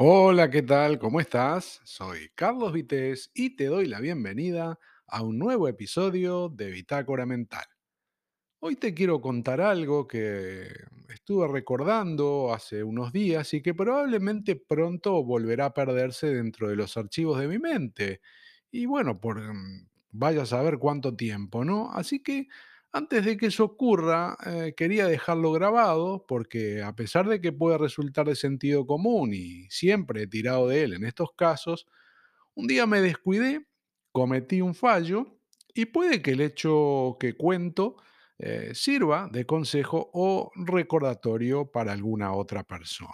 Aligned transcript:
Hola, 0.00 0.48
¿qué 0.48 0.62
tal? 0.62 1.00
¿Cómo 1.00 1.18
estás? 1.20 1.80
Soy 1.82 2.30
Carlos 2.36 2.72
Vitéz 2.72 3.32
y 3.34 3.56
te 3.56 3.64
doy 3.64 3.86
la 3.86 3.98
bienvenida 3.98 4.78
a 5.08 5.22
un 5.22 5.38
nuevo 5.40 5.66
episodio 5.66 6.48
de 6.48 6.70
Bitácora 6.70 7.26
Mental. 7.26 7.64
Hoy 8.60 8.76
te 8.76 8.94
quiero 8.94 9.20
contar 9.20 9.60
algo 9.60 10.06
que 10.06 10.68
estuve 11.08 11.48
recordando 11.48 12.52
hace 12.54 12.84
unos 12.84 13.12
días 13.12 13.54
y 13.54 13.62
que 13.62 13.74
probablemente 13.74 14.56
pronto 14.56 15.24
volverá 15.24 15.66
a 15.66 15.74
perderse 15.74 16.28
dentro 16.34 16.68
de 16.68 16.76
los 16.76 16.96
archivos 16.96 17.40
de 17.40 17.48
mi 17.48 17.58
mente. 17.58 18.20
Y 18.70 18.86
bueno, 18.86 19.20
por 19.20 19.40
mm, 19.40 19.88
vaya 20.12 20.42
a 20.42 20.46
saber 20.46 20.78
cuánto 20.78 21.16
tiempo, 21.16 21.64
¿no? 21.64 21.90
Así 21.92 22.22
que 22.22 22.48
antes 22.92 23.24
de 23.24 23.36
que 23.36 23.46
eso 23.46 23.64
ocurra, 23.64 24.36
eh, 24.46 24.74
quería 24.76 25.06
dejarlo 25.06 25.52
grabado 25.52 26.24
porque 26.26 26.82
a 26.82 26.94
pesar 26.94 27.28
de 27.28 27.40
que 27.40 27.52
puede 27.52 27.78
resultar 27.78 28.26
de 28.26 28.34
sentido 28.34 28.86
común 28.86 29.34
y 29.34 29.68
siempre 29.70 30.22
he 30.22 30.26
tirado 30.26 30.68
de 30.68 30.84
él 30.84 30.94
en 30.94 31.04
estos 31.04 31.30
casos, 31.36 31.86
un 32.54 32.66
día 32.66 32.86
me 32.86 33.00
descuidé, 33.00 33.66
cometí 34.12 34.60
un 34.60 34.74
fallo 34.74 35.38
y 35.74 35.86
puede 35.86 36.22
que 36.22 36.32
el 36.32 36.40
hecho 36.40 37.16
que 37.20 37.34
cuento 37.34 37.96
eh, 38.38 38.70
sirva 38.74 39.28
de 39.30 39.44
consejo 39.44 40.10
o 40.12 40.50
recordatorio 40.54 41.70
para 41.70 41.92
alguna 41.92 42.32
otra 42.32 42.64
persona. 42.64 43.12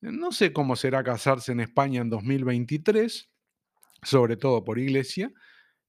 No 0.00 0.32
sé 0.32 0.52
cómo 0.52 0.76
será 0.76 1.04
casarse 1.04 1.52
en 1.52 1.60
España 1.60 2.00
en 2.00 2.10
2023, 2.10 3.30
sobre 4.02 4.36
todo 4.36 4.64
por 4.64 4.78
iglesia, 4.78 5.32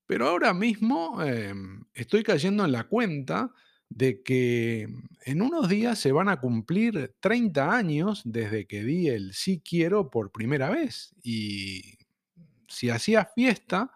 pero 0.05 0.27
ahora 0.27 0.53
mismo 0.53 1.21
em, 1.23 1.83
estoy 1.93 2.23
cayendo 2.23 2.65
en 2.65 2.71
la 2.71 2.85
cuenta 2.85 3.51
de 3.89 4.23
que 4.23 4.87
en 5.25 5.41
unos 5.41 5.69
días 5.69 5.99
se 5.99 6.11
van 6.11 6.29
a 6.29 6.39
cumplir 6.39 7.15
30 7.19 7.75
años 7.75 8.21
desde 8.25 8.65
que 8.67 8.83
di 8.83 9.07
el 9.09 9.33
sí 9.33 9.61
quiero 9.63 10.09
por 10.09 10.31
primera 10.31 10.69
vez. 10.69 11.13
Y 11.23 11.97
si 12.67 12.89
hacía 12.89 13.25
fiesta, 13.25 13.91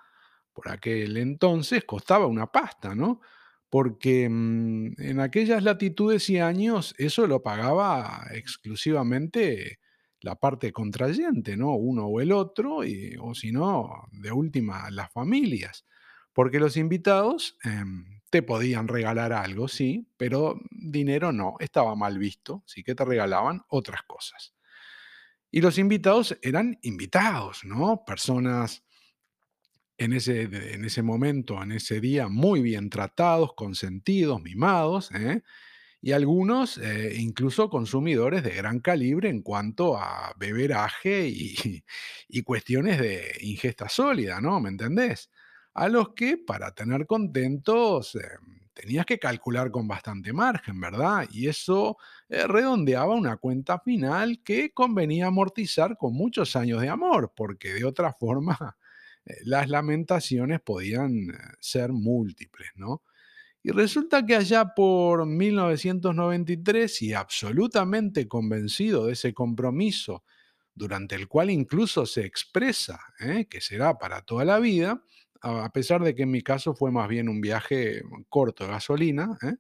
por 0.54 0.70
aquel 0.70 1.18
entonces 1.18 1.84
costaba 1.86 2.28
una 2.28 2.48
pasta, 2.52 2.96
¿no? 2.96 3.22
Porque 3.70 4.30
mm, 4.30 5.02
en 5.02 5.20
aquellas 5.20 5.64
latitudes 5.64 6.30
y 6.30 6.40
años 6.40 6.96
eso 6.98 7.28
lo 7.28 7.44
pagaba 7.44 8.28
exclusivamente 8.34 9.80
la 10.22 10.36
parte 10.36 10.72
contrayente, 10.72 11.58
¿no? 11.58 11.76
Uno 11.76 12.08
o 12.08 12.22
el 12.22 12.31
otro, 12.31 12.84
y, 12.84 13.16
o 13.20 13.36
si 13.36 13.52
no, 13.52 14.08
de 14.12 14.31
última, 14.31 14.90
las 14.92 15.12
familias. 15.12 15.86
Porque 16.38 16.60
los 16.60 16.78
invitados 16.78 17.58
em, 17.64 18.22
te 18.30 18.44
podían 18.44 18.88
regalar 18.88 19.34
algo, 19.34 19.68
sí, 19.68 20.08
pero 20.18 20.60
dinero 20.70 21.32
no, 21.32 21.56
estaba 21.60 21.96
mal 21.96 22.20
visto, 22.20 22.62
sí 22.68 22.84
que 22.84 22.94
te 22.94 23.04
regalaban 23.04 23.64
otras 23.70 24.04
cosas. 24.04 24.54
Y 25.50 25.62
los 25.62 25.80
invitados 25.80 26.38
eran 26.44 26.78
invitados, 26.84 27.66
¿no? 27.66 28.04
Personas 28.06 28.84
en 29.98 30.14
ese, 30.14 30.44
en 30.44 30.86
ese 30.86 31.02
momento, 31.02 31.60
en 31.64 31.72
ese 31.72 32.00
día, 32.00 32.28
muy 32.28 32.62
bien 32.62 32.92
tratados, 32.92 33.56
consentidos, 33.56 34.40
mimados, 34.40 35.10
¿eh? 35.16 35.42
y 36.02 36.12
algunos 36.12 36.78
eh, 36.78 37.16
incluso 37.18 37.68
consumidores 37.72 38.44
de 38.44 38.52
gran 38.52 38.80
calibre 38.80 39.30
en 39.30 39.42
cuanto 39.42 39.98
a 39.98 40.36
beberaje 40.38 41.30
y, 41.30 41.84
y 42.30 42.44
cuestiones 42.44 43.00
de 43.00 43.38
ingesta 43.42 43.90
sólida, 43.90 44.40
¿no? 44.40 44.62
¿Me 44.62 44.70
entendés? 44.70 45.32
A 45.78 45.88
los 45.89 46.09
que 46.14 46.38
para 46.38 46.72
tener 46.72 47.06
contentos 47.06 48.16
eh, 48.16 48.20
tenías 48.73 49.06
que 49.08 49.17
calcular 49.17 49.72
con 49.72 49.88
bastante 49.88 50.34
margen, 50.34 50.80
¿verdad? 50.80 51.28
Y 51.31 51.47
eso 51.47 51.97
eh, 52.30 52.45
redondeaba 52.45 53.16
una 53.16 53.38
cuenta 53.38 53.80
final 53.80 54.42
que 54.44 54.72
convenía 54.72 55.28
amortizar 55.28 55.97
con 55.97 56.14
muchos 56.14 56.56
años 56.56 56.81
de 56.81 56.89
amor, 56.89 57.34
porque 57.36 57.73
de 57.73 57.86
otra 57.86 58.14
forma 58.19 58.78
eh, 59.25 59.34
las 59.45 59.69
lamentaciones 59.69 60.62
podían 60.62 61.29
eh, 61.31 61.34
ser 61.59 61.91
múltiples, 61.91 62.69
¿no? 62.75 63.03
Y 63.63 63.72
resulta 63.72 64.25
que 64.25 64.35
allá 64.35 64.73
por 64.75 65.25
1993, 65.25 67.02
y 67.02 67.13
absolutamente 67.13 68.28
convencido 68.28 69.07
de 69.07 69.13
ese 69.13 69.34
compromiso, 69.34 70.23
durante 70.73 71.16
el 71.16 71.28
cual 71.28 71.50
incluso 71.50 72.06
se 72.06 72.23
expresa 72.23 73.00
que 73.50 73.59
será 73.59 73.97
para 73.97 74.22
toda 74.22 74.46
la 74.46 74.59
vida, 74.59 75.03
a 75.42 75.70
pesar 75.72 76.03
de 76.03 76.16
que 76.16 76.24
en 76.24 76.31
mi 76.31 76.42
caso 76.42 76.74
fue 76.74 76.92
más 76.92 77.08
bien 77.08 77.30
un 77.30 77.42
viaje 77.42 78.03
corto 78.30 78.66
de 78.66 78.72
gasolina, 78.72 79.38
¿eh? 79.44 79.56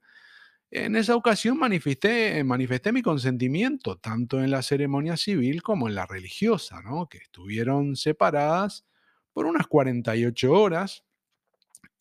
en 0.69 0.95
esa 0.95 1.15
ocasión 1.15 1.57
manifesté, 1.57 2.43
manifesté 2.43 2.91
mi 2.91 3.01
consentimiento, 3.01 3.97
tanto 3.97 4.41
en 4.41 4.51
la 4.51 4.61
ceremonia 4.61 5.15
civil 5.15 5.63
como 5.63 5.87
en 5.87 5.95
la 5.95 6.05
religiosa, 6.05 6.81
¿no? 6.81 7.07
que 7.07 7.19
estuvieron 7.19 7.95
separadas 7.95 8.85
por 9.31 9.45
unas 9.45 9.67
48 9.67 10.51
horas 10.51 11.05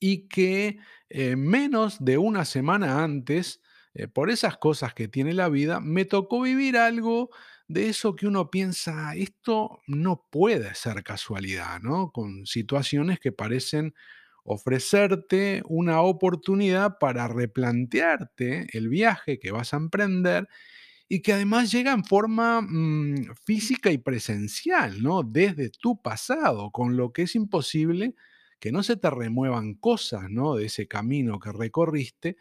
y 0.00 0.28
que 0.28 0.78
eh, 1.08 1.36
menos 1.36 2.04
de 2.04 2.18
una 2.18 2.44
semana 2.44 3.04
antes, 3.04 3.60
eh, 3.94 4.08
por 4.08 4.30
esas 4.30 4.56
cosas 4.58 4.94
que 4.94 5.08
tiene 5.08 5.32
la 5.32 5.48
vida, 5.48 5.80
me 5.80 6.04
tocó 6.04 6.40
vivir 6.42 6.76
algo 6.76 7.30
de 7.68 7.88
eso 7.88 8.14
que 8.16 8.26
uno 8.26 8.50
piensa, 8.50 9.14
esto 9.16 9.80
no 9.86 10.26
puede 10.30 10.74
ser 10.74 11.02
casualidad, 11.02 11.80
¿no? 11.80 12.12
Con 12.12 12.46
situaciones 12.46 13.18
que 13.20 13.32
parecen 13.32 13.94
ofrecerte 14.44 15.62
una 15.68 16.00
oportunidad 16.02 16.98
para 17.00 17.26
replantearte 17.28 18.68
el 18.78 18.88
viaje 18.88 19.38
que 19.40 19.50
vas 19.50 19.74
a 19.74 19.78
emprender 19.78 20.48
y 21.08 21.22
que 21.22 21.32
además 21.32 21.70
llega 21.72 21.92
en 21.92 22.04
forma 22.04 22.60
mm, 22.62 23.34
física 23.44 23.90
y 23.92 23.98
presencial, 23.98 25.02
¿no? 25.02 25.22
Desde 25.22 25.70
tu 25.70 26.00
pasado, 26.02 26.70
con 26.72 26.96
lo 26.96 27.12
que 27.12 27.22
es 27.22 27.34
imposible 27.36 28.14
que 28.60 28.72
no 28.72 28.82
se 28.82 28.96
te 28.96 29.10
remuevan 29.10 29.74
cosas, 29.74 30.30
¿no? 30.30 30.56
De 30.56 30.66
ese 30.66 30.88
camino 30.88 31.38
que 31.40 31.52
recorriste 31.52 32.36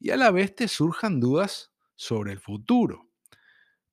y 0.00 0.10
a 0.10 0.16
la 0.18 0.30
vez 0.32 0.54
te 0.56 0.68
surjan 0.68 1.20
dudas 1.20 1.72
sobre 1.96 2.32
el 2.32 2.40
futuro. 2.40 3.09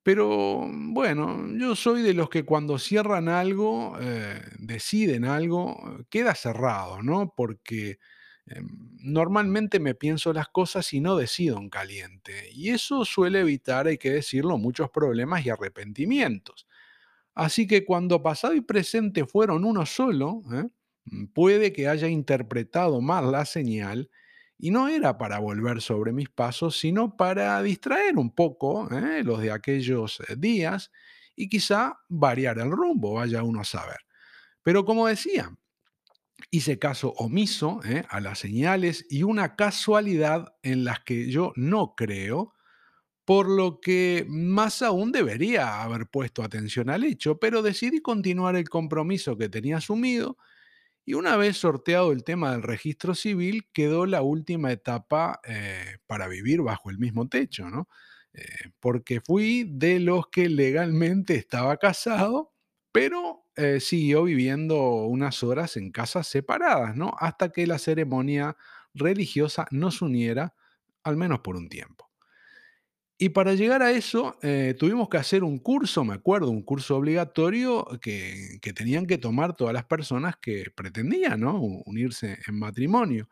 Pero 0.07 0.65
bueno, 0.71 1.45
yo 1.57 1.75
soy 1.75 2.01
de 2.01 2.13
los 2.13 2.29
que 2.29 2.45
cuando 2.45 2.79
cierran 2.79 3.27
algo, 3.27 3.97
eh, 3.99 4.39
deciden 4.57 5.25
algo, 5.25 5.97
eh, 5.99 6.05
queda 6.09 6.33
cerrado, 6.33 7.03
¿no? 7.03 7.33
Porque 7.35 7.99
em, 8.45 8.69
normalmente 9.01 9.81
me 9.81 9.95
pienso 9.95 10.31
las 10.31 10.47
cosas 10.47 10.93
y 10.93 11.01
no 11.01 11.17
decido 11.17 11.57
en 11.57 11.69
caliente. 11.69 12.49
Y 12.53 12.69
eso 12.69 13.03
suele 13.03 13.41
evitar, 13.41 13.87
hay 13.87 13.97
que 13.97 14.11
decirlo, 14.11 14.57
muchos 14.57 14.89
problemas 14.91 15.45
y 15.45 15.49
arrepentimientos. 15.49 16.67
Así 17.35 17.67
que 17.67 17.85
cuando 17.85 18.23
pasado 18.23 18.55
y 18.55 18.61
presente 18.61 19.25
fueron 19.25 19.65
uno 19.65 19.85
solo, 19.85 20.43
¿eh? 20.53 20.65
Mm, 21.05 21.25
puede 21.33 21.73
que 21.73 21.87
haya 21.89 22.07
interpretado 22.07 23.01
mal 23.01 23.31
la 23.31 23.45
señal 23.45 24.09
y 24.57 24.71
no 24.71 24.87
era 24.87 25.17
para 25.17 25.39
volver 25.39 25.81
sobre 25.81 26.13
mis 26.13 26.29
pasos, 26.29 26.77
sino 26.77 27.15
para 27.15 27.61
distraer 27.61 28.17
un 28.17 28.33
poco 28.33 28.89
¿eh? 28.91 29.23
los 29.23 29.41
de 29.41 29.51
aquellos 29.51 30.19
eh, 30.27 30.35
días 30.37 30.91
y 31.35 31.49
quizá 31.49 31.99
variar 32.09 32.57
el 32.57 32.71
rumbo, 32.71 33.13
vaya 33.13 33.43
uno 33.43 33.61
a 33.61 33.65
saber. 33.65 33.99
Pero 34.63 34.83
como 34.83 35.07
decía, 35.07 35.55
hice 36.49 36.79
caso 36.79 37.13
omiso 37.17 37.79
¿eh? 37.85 38.03
a 38.09 38.19
las 38.19 38.39
señales 38.39 39.05
y 39.09 39.23
una 39.23 39.55
casualidad 39.55 40.55
en 40.63 40.83
las 40.83 41.01
que 41.01 41.29
yo 41.29 41.53
no 41.55 41.93
creo, 41.95 42.53
por 43.25 43.49
lo 43.49 43.81
que 43.81 44.25
más 44.29 44.81
aún 44.81 45.11
debería 45.11 45.83
haber 45.83 46.07
puesto 46.07 46.43
atención 46.43 46.89
al 46.89 47.03
hecho, 47.03 47.39
pero 47.39 47.61
decidí 47.61 48.01
continuar 48.01 48.55
el 48.55 48.69
compromiso 48.69 49.37
que 49.37 49.49
tenía 49.49 49.77
asumido 49.77 50.37
y 51.07 51.13
una 51.13 51.37
vez 51.37 51.55
sorteado 51.55 52.11
el 52.11 52.25
tema 52.25 52.51
del 52.51 52.63
registro 52.63 53.15
civil, 53.15 53.69
quedó 53.71 54.05
la 54.05 54.21
última 54.21 54.73
etapa 54.73 55.39
eh, 55.45 55.99
para 56.05 56.27
vivir 56.27 56.61
bajo 56.61 56.89
el 56.89 56.99
mismo 56.99 57.29
techo, 57.29 57.69
¿no? 57.69 57.87
Eh, 58.33 58.43
porque 58.81 59.21
fui 59.21 59.63
de 59.71 60.01
los 60.01 60.27
que 60.27 60.49
legalmente 60.49 61.35
estaba 61.35 61.77
casado, 61.77 62.51
pero 62.91 63.45
eh, 63.55 63.79
siguió 63.79 64.23
viviendo 64.23 64.77
unas 65.05 65.43
horas 65.43 65.77
en 65.77 65.91
casas 65.91 66.27
separadas, 66.27 66.97
¿no? 66.97 67.13
Hasta 67.19 67.53
que 67.53 67.65
la 67.67 67.79
ceremonia 67.79 68.57
religiosa 68.93 69.65
nos 69.71 70.01
uniera, 70.01 70.55
al 71.03 71.15
menos 71.15 71.39
por 71.39 71.55
un 71.55 71.69
tiempo. 71.69 72.06
Y 73.19 73.29
para 73.29 73.55
llegar 73.55 73.81
a 73.81 73.91
eso, 73.91 74.37
eh, 74.43 74.75
tuvimos 74.77 75.09
que 75.09 75.17
hacer 75.17 75.43
un 75.43 75.57
curso, 75.57 76.05
me 76.05 76.13
acuerdo, 76.13 76.51
un 76.51 76.61
curso 76.61 76.97
obligatorio 76.97 77.85
que, 77.99 78.59
tenían 78.75 79.07
que 79.07 79.17
tomar 79.17 79.55
todas 79.55 79.73
las 79.73 79.85
personas 79.85 80.35
que 80.37 80.65
pretendían, 80.75 81.43
unirse 81.43 82.37
en 82.47 82.59
matrimonio. 82.59 83.27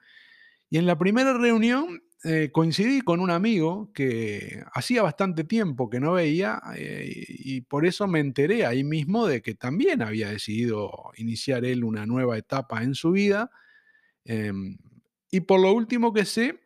Y 0.71 0.77
en 0.79 0.87
la 0.87 0.97
primera 0.97 1.33
reunión 1.37 2.01
eh, 2.23 2.49
coincidí 2.51 3.01
con 3.01 3.19
un 3.19 3.29
amigo 3.29 3.91
que 3.93 4.63
hacía 4.73 5.03
bastante 5.03 5.43
tiempo 5.43 5.91
que 5.91 5.99
no 5.99 6.13
veía 6.13 6.59
eh, 6.75 7.07
y 7.27 7.61
por 7.61 7.85
eso 7.85 8.07
me 8.07 8.19
enteré 8.19 8.65
ahí 8.65 8.83
mismo 8.83 9.27
de 9.27 9.43
que 9.43 9.53
también 9.53 10.01
había 10.01 10.29
decidido 10.29 10.91
iniciar 11.17 11.65
él 11.65 11.83
una 11.83 12.07
nueva 12.07 12.37
etapa 12.37 12.81
en 12.81 12.95
su 12.95 13.11
vida. 13.11 13.51
em, 14.25 14.77
y 15.31 15.41
por 15.41 15.59
lo 15.61 15.73
último 15.73 16.13
que 16.13 16.25
sé, 16.25 16.64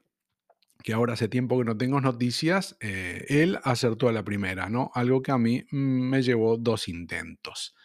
que 0.84 0.94
ahora 0.94 1.14
hace 1.14 1.28
tiempo 1.28 1.58
que 1.58 1.66
no 1.66 1.78
tengo 1.78 2.00
noticias, 2.02 2.78
eh, 2.80 3.26
él 3.28 3.60
acertó 3.64 4.08
a 4.08 4.14
la 4.14 4.24
primera, 4.24 4.70
¿no? 4.70 4.92
Algo 4.94 5.22
que 5.22 5.32
a 5.32 5.38
mí 5.38 5.66
mm, 5.72 6.10
me 6.10 6.22
llevó 6.22 6.58
dos 6.58 6.88
intentos. 6.88 7.76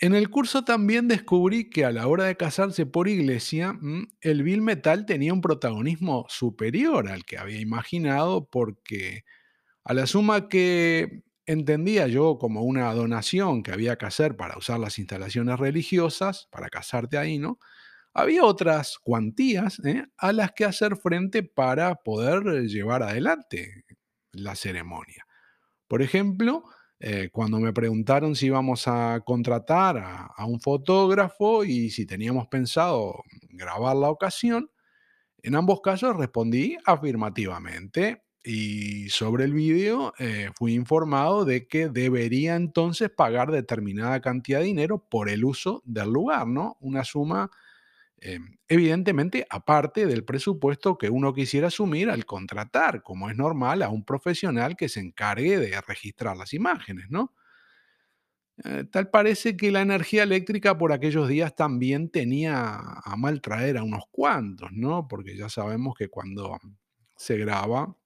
En 0.00 0.14
el 0.14 0.28
curso 0.28 0.64
también 0.64 1.08
descubrí 1.08 1.70
que 1.70 1.84
a 1.84 1.92
la 1.92 2.08
hora 2.08 2.24
de 2.24 2.36
casarse 2.36 2.84
por 2.84 3.08
iglesia, 3.08 3.74
mm, 3.74 4.08
el 4.20 4.42
bill 4.42 4.60
metal 4.60 5.06
tenía 5.06 5.32
un 5.32 5.40
protagonismo 5.40 6.26
superior 6.28 7.08
al 7.08 7.24
que 7.24 7.38
había 7.38 7.60
imaginado 7.60 8.48
porque 8.50 9.24
a 9.84 9.94
la 9.94 10.06
suma 10.06 10.48
que 10.48 11.22
entendía 11.46 12.08
yo 12.08 12.38
como 12.38 12.62
una 12.62 12.92
donación 12.94 13.62
que 13.62 13.72
había 13.72 13.96
que 13.96 14.06
hacer 14.06 14.36
para 14.36 14.58
usar 14.58 14.80
las 14.80 14.98
instalaciones 14.98 15.58
religiosas, 15.60 16.48
para 16.50 16.70
casarte 16.70 17.18
ahí, 17.18 17.38
¿no? 17.38 17.58
Había 18.16 18.44
otras 18.44 18.98
cuantías 19.02 19.80
¿eh? 19.84 20.06
a 20.18 20.32
las 20.32 20.52
que 20.52 20.64
hacer 20.64 20.96
frente 20.96 21.42
para 21.42 21.96
poder 21.96 22.46
eh, 22.46 22.68
llevar 22.68 23.02
adelante 23.02 23.84
la 24.30 24.54
ceremonia. 24.54 25.26
Por 25.88 26.00
ejemplo, 26.00 26.62
eh, 27.00 27.28
cuando 27.32 27.58
me 27.58 27.72
preguntaron 27.72 28.36
si 28.36 28.46
íbamos 28.46 28.86
a 28.86 29.20
contratar 29.26 29.98
a, 29.98 30.46
un 30.46 30.60
fotógrafo 30.60 31.64
y 31.64 31.90
si 31.90 32.06
teníamos 32.06 32.46
pensado 32.46 33.20
grabar 33.50 33.96
la 33.96 34.10
ocasión, 34.10 34.70
en 35.42 35.56
ambos 35.56 35.80
casos 35.80 36.16
respondí 36.16 36.76
afirmativamente 36.86 38.22
y 38.44 39.08
sobre 39.08 39.44
el 39.44 39.54
vídeo 39.54 40.12
fui 40.54 40.74
informado 40.74 41.44
de 41.44 41.66
que 41.66 41.88
debería 41.88 42.56
entonces 42.56 43.10
pagar 43.10 43.50
determinada 43.50 44.20
cantidad 44.20 44.60
de 44.60 44.66
dinero 44.66 45.06
por 45.10 45.28
el 45.28 45.44
uso 45.44 45.82
del 45.84 46.10
lugar, 46.10 46.46
¿no? 46.46 46.76
Una 46.80 47.04
suma 47.04 47.50
eh, 48.24 48.40
evidentemente 48.68 49.46
aparte 49.50 50.06
del 50.06 50.24
presupuesto 50.24 50.96
que 50.96 51.10
uno 51.10 51.34
quisiera 51.34 51.68
asumir 51.68 52.08
al 52.08 52.24
contratar, 52.24 53.02
como 53.02 53.28
es 53.28 53.36
normal, 53.36 53.82
a 53.82 53.90
un 53.90 54.02
profesional 54.04 54.76
que 54.76 54.88
se 54.88 55.00
encargue 55.00 55.58
de 55.58 55.78
registrar 55.82 56.34
las 56.34 56.54
imágenes, 56.54 57.10
¿no? 57.10 57.34
Eh, 58.64 58.84
tal 58.90 59.10
parece 59.10 59.56
que 59.56 59.70
la 59.70 59.82
energía 59.82 60.22
eléctrica 60.22 60.78
por 60.78 60.92
aquellos 60.92 61.28
días 61.28 61.54
también 61.56 62.08
tenía 62.08 62.76
a 62.78 63.16
mal 63.16 63.40
traer 63.42 63.76
a 63.76 63.82
unos 63.82 64.04
cuantos, 64.10 64.70
¿no? 64.72 65.06
Porque 65.08 65.36
ya 65.36 65.48
sabemos 65.48 65.94
que 65.98 66.08
cuando 66.08 66.58
se 67.16 67.36
graba 67.36 67.96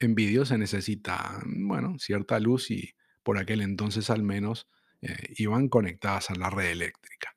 en 0.00 0.14
vídeo 0.14 0.46
se 0.46 0.58
necesita, 0.58 1.40
bueno, 1.46 1.98
cierta 1.98 2.40
luz 2.40 2.70
y 2.70 2.94
por 3.22 3.38
aquel 3.38 3.60
entonces 3.62 4.10
al 4.10 4.22
menos 4.22 4.68
eh, 5.02 5.34
iban 5.38 5.68
conectadas 5.68 6.30
a 6.30 6.36
la 6.36 6.50
red 6.50 6.70
eléctrica. 6.70 7.33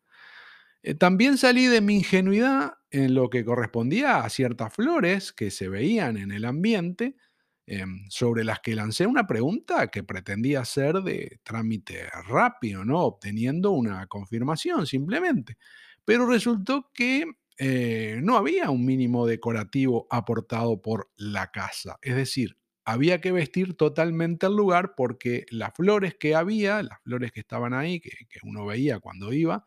Eh, 0.87 0.95
también 0.95 1.37
salí 1.37 1.65
de 1.67 1.81
mi 1.81 1.95
ingenuidad 1.95 2.75
en 2.91 3.13
lo 3.13 3.29
que 3.29 3.43
correspondía 3.43 4.19
a 4.23 4.29
ciertas 4.29 4.73
flores 4.73 5.33
que 5.33 5.51
se 5.51 5.67
veían 5.67 6.15
en 6.15 6.31
el 6.31 6.45
ambiente, 6.45 7.17
em, 7.65 8.05
sobre 8.09 8.45
las 8.45 8.61
que 8.61 8.73
lancé 8.73 9.05
una 9.05 9.27
pregunta 9.27 9.87
que 9.89 10.03
pretendía 10.03 10.63
ser 10.63 11.01
de 11.01 11.41
trámite 11.43 12.07
rápido, 12.29 12.85
¿no? 12.85 13.01
Obteniendo 13.01 13.71
una 13.71 14.07
confirmación 14.07 14.87
simplemente. 14.87 15.57
Pero 16.05 16.25
resultó 16.25 16.89
que 16.93 17.25
eh, 17.59 18.19
no 18.23 18.37
había 18.37 18.69
un 18.69 18.85
mínimo 18.85 19.27
decorativo 19.27 20.07
aportado 20.09 20.81
por 20.81 21.11
la 21.17 21.51
casa. 21.51 21.97
Es 22.01 22.15
decir, 22.15 22.55
había 22.85 23.19
que 23.19 23.33
vestir 23.33 23.75
totalmente 23.75 24.45
el 24.45 24.55
lugar 24.55 24.93
porque 24.95 25.45
las 25.51 25.73
flores 25.75 26.15
que 26.17 26.33
había, 26.35 26.81
las 26.81 27.01
flores 27.03 27.33
que 27.33 27.41
estaban 27.41 27.73
ahí, 27.73 27.99
que 27.99 28.11
que 28.29 28.39
uno 28.43 28.65
veía 28.65 28.99
cuando 29.01 29.33
iba, 29.33 29.65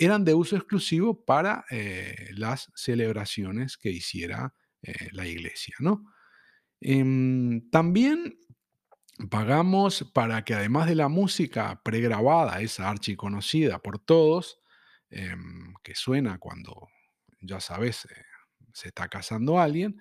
eran 0.00 0.24
de 0.24 0.32
uso 0.34 0.56
exclusivo 0.56 1.24
para 1.26 1.66
eh, 1.70 2.30
las 2.32 2.72
celebraciones 2.74 3.76
que 3.76 3.90
hiciera 3.90 4.54
eh, 4.82 5.10
la 5.12 5.26
iglesia, 5.26 5.74
¿no? 5.78 6.06
Em, 6.80 7.68
también 7.70 8.38
pagamos 9.30 10.10
para 10.14 10.42
que 10.44 10.54
además 10.54 10.88
de 10.88 10.94
la 10.94 11.08
música 11.08 11.82
pregrabada, 11.84 12.62
esa 12.62 12.88
archiconocida 12.88 13.80
por 13.80 13.98
todos, 13.98 14.60
em, 15.10 15.74
que 15.82 15.94
suena 15.94 16.38
cuando, 16.38 16.88
ya 17.42 17.60
sabes, 17.60 18.06
eh, 18.06 18.24
se 18.72 18.88
está 18.88 19.08
casando 19.08 19.60
alguien, 19.60 20.00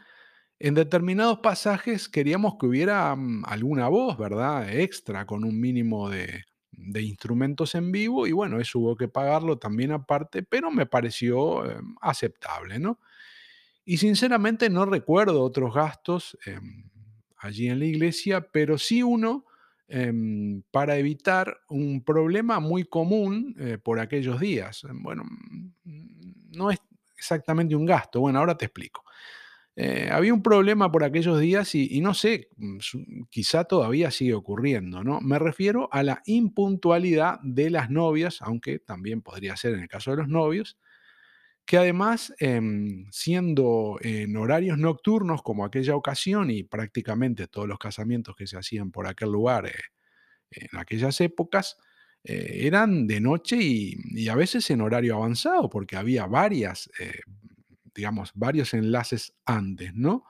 en 0.59 0.75
determinados 0.75 1.39
pasajes 1.39 2.09
queríamos 2.09 2.55
que 2.59 2.67
hubiera 2.67 3.15
mm, 3.15 3.43
alguna 3.47 3.89
voz, 3.89 4.17
¿verdad? 4.17 4.69
Extra, 4.73 5.25
con 5.25 5.43
un 5.43 5.59
mínimo 5.59 6.09
de, 6.09 6.45
de 6.87 7.01
instrumentos 7.01 7.75
en 7.75 7.91
vivo, 7.91 8.27
y 8.27 8.31
bueno, 8.31 8.59
eso 8.59 8.79
hubo 8.79 8.95
que 8.95 9.07
pagarlo 9.07 9.57
también 9.57 9.91
aparte, 9.91 10.43
pero 10.43 10.71
me 10.71 10.85
pareció 10.85 11.69
em, 11.69 11.95
aceptable, 12.01 12.79
¿no? 12.79 12.99
Y 13.85 13.97
sinceramente 13.97 14.69
no 14.69 14.85
recuerdo 14.85 15.43
otros 15.43 15.73
gastos 15.73 16.37
em, 16.45 16.89
allí 17.37 17.67
en 17.69 17.79
la 17.79 17.85
iglesia, 17.85 18.41
pero 18.51 18.77
sí 18.77 19.01
uno 19.03 19.45
em, 19.87 20.61
para 20.71 20.97
evitar 20.97 21.61
un 21.69 22.03
problema 22.03 22.59
muy 22.59 22.83
común 22.83 23.55
eh, 23.59 23.77
por 23.81 23.99
aquellos 23.99 24.39
días. 24.39 24.85
Bueno, 24.93 25.23
mm, 25.25 25.69
no 26.55 26.71
es 26.71 26.79
exactamente 27.17 27.75
un 27.75 27.85
gasto, 27.85 28.21
bueno, 28.21 28.39
ahora 28.39 28.55
te 28.57 28.65
explico. 28.65 29.03
Eh, 29.75 30.09
había 30.11 30.33
un 30.33 30.43
problema 30.43 30.91
por 30.91 31.03
aquellos 31.03 31.39
días 31.39 31.73
y, 31.75 32.01
no 32.01 32.13
sé, 32.13 32.49
mm, 32.57 32.79
quizá 33.29 33.63
todavía 33.63 34.11
sigue 34.11 34.33
ocurriendo, 34.33 35.03
¿no? 35.03 35.21
Me 35.21 35.39
refiero 35.39 35.87
a 35.93 36.03
la 36.03 36.21
impuntualidad 36.25 37.39
de 37.43 37.69
las 37.69 37.89
novias, 37.89 38.41
aunque 38.41 38.79
también 38.79 39.21
podría 39.21 39.55
ser 39.55 39.73
en 39.75 39.81
el 39.81 39.87
caso 39.87 40.11
de 40.11 40.17
los 40.17 40.27
novios, 40.27 40.77
que 41.65 41.77
además, 41.77 42.33
em, 42.39 43.07
siendo 43.11 43.97
en 44.01 44.35
horarios 44.37 44.77
nocturnos 44.79 45.43
como 45.43 45.65
aquella 45.65 45.95
ocasión 45.95 46.51
y 46.51 46.63
prácticamente 46.63 47.47
todos 47.47 47.67
los 47.67 47.79
casamientos 47.79 48.35
que 48.35 48.47
se 48.47 48.57
hacían 48.57 48.91
por 48.91 49.07
aquel 49.07 49.31
lugar 49.31 49.67
eh, 49.67 49.73
en 50.51 50.79
aquellas 50.79 51.21
épocas, 51.21 51.77
eh, 52.23 52.61
eran 52.67 53.07
de 53.07 53.21
noche 53.21 53.57
y, 53.61 54.29
a 54.29 54.35
veces 54.35 54.69
en 54.71 54.81
horario 54.81 55.15
avanzado, 55.17 55.69
porque 55.69 55.95
había 55.97 56.25
varias, 56.27 56.89
digamos, 57.93 58.31
varios 58.35 58.73
enlaces 58.73 59.33
antes, 59.45 59.93
¿no? 59.93 60.25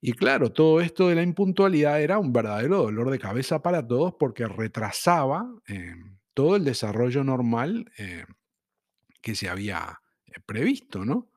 Y 0.00 0.12
claro, 0.12 0.52
todo 0.52 0.80
esto 0.80 1.08
de 1.08 1.14
la 1.14 1.22
impuntualidad 1.22 2.00
era 2.00 2.18
un 2.18 2.32
verdadero 2.32 2.78
dolor 2.78 3.10
de 3.10 3.18
cabeza 3.18 3.62
para 3.62 3.86
todos 3.86 4.14
porque 4.18 4.46
retrasaba 4.46 5.46
em, 5.66 6.18
todo 6.32 6.56
el 6.56 6.64
desarrollo 6.64 7.22
normal 7.22 7.90
eh, 7.98 8.24
que 9.20 9.34
se 9.34 9.48
había 9.48 10.00
eh, 10.26 10.40
previsto, 10.46 11.04
¿no? 11.04 11.30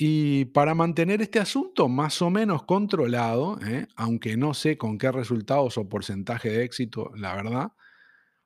Y 0.00 0.46
para 0.46 0.74
mantener 0.74 1.20
este 1.20 1.40
asunto 1.40 1.88
más 1.88 2.22
o 2.22 2.30
menos 2.30 2.62
controlado, 2.64 3.58
¿eh? 3.66 3.88
aunque 3.96 4.36
no 4.36 4.54
sé 4.54 4.78
con 4.78 4.96
qué 4.96 5.10
resultados 5.10 5.76
o 5.76 5.88
porcentaje 5.88 6.50
de 6.50 6.64
éxito, 6.64 7.10
la 7.16 7.34
verdad, 7.34 7.72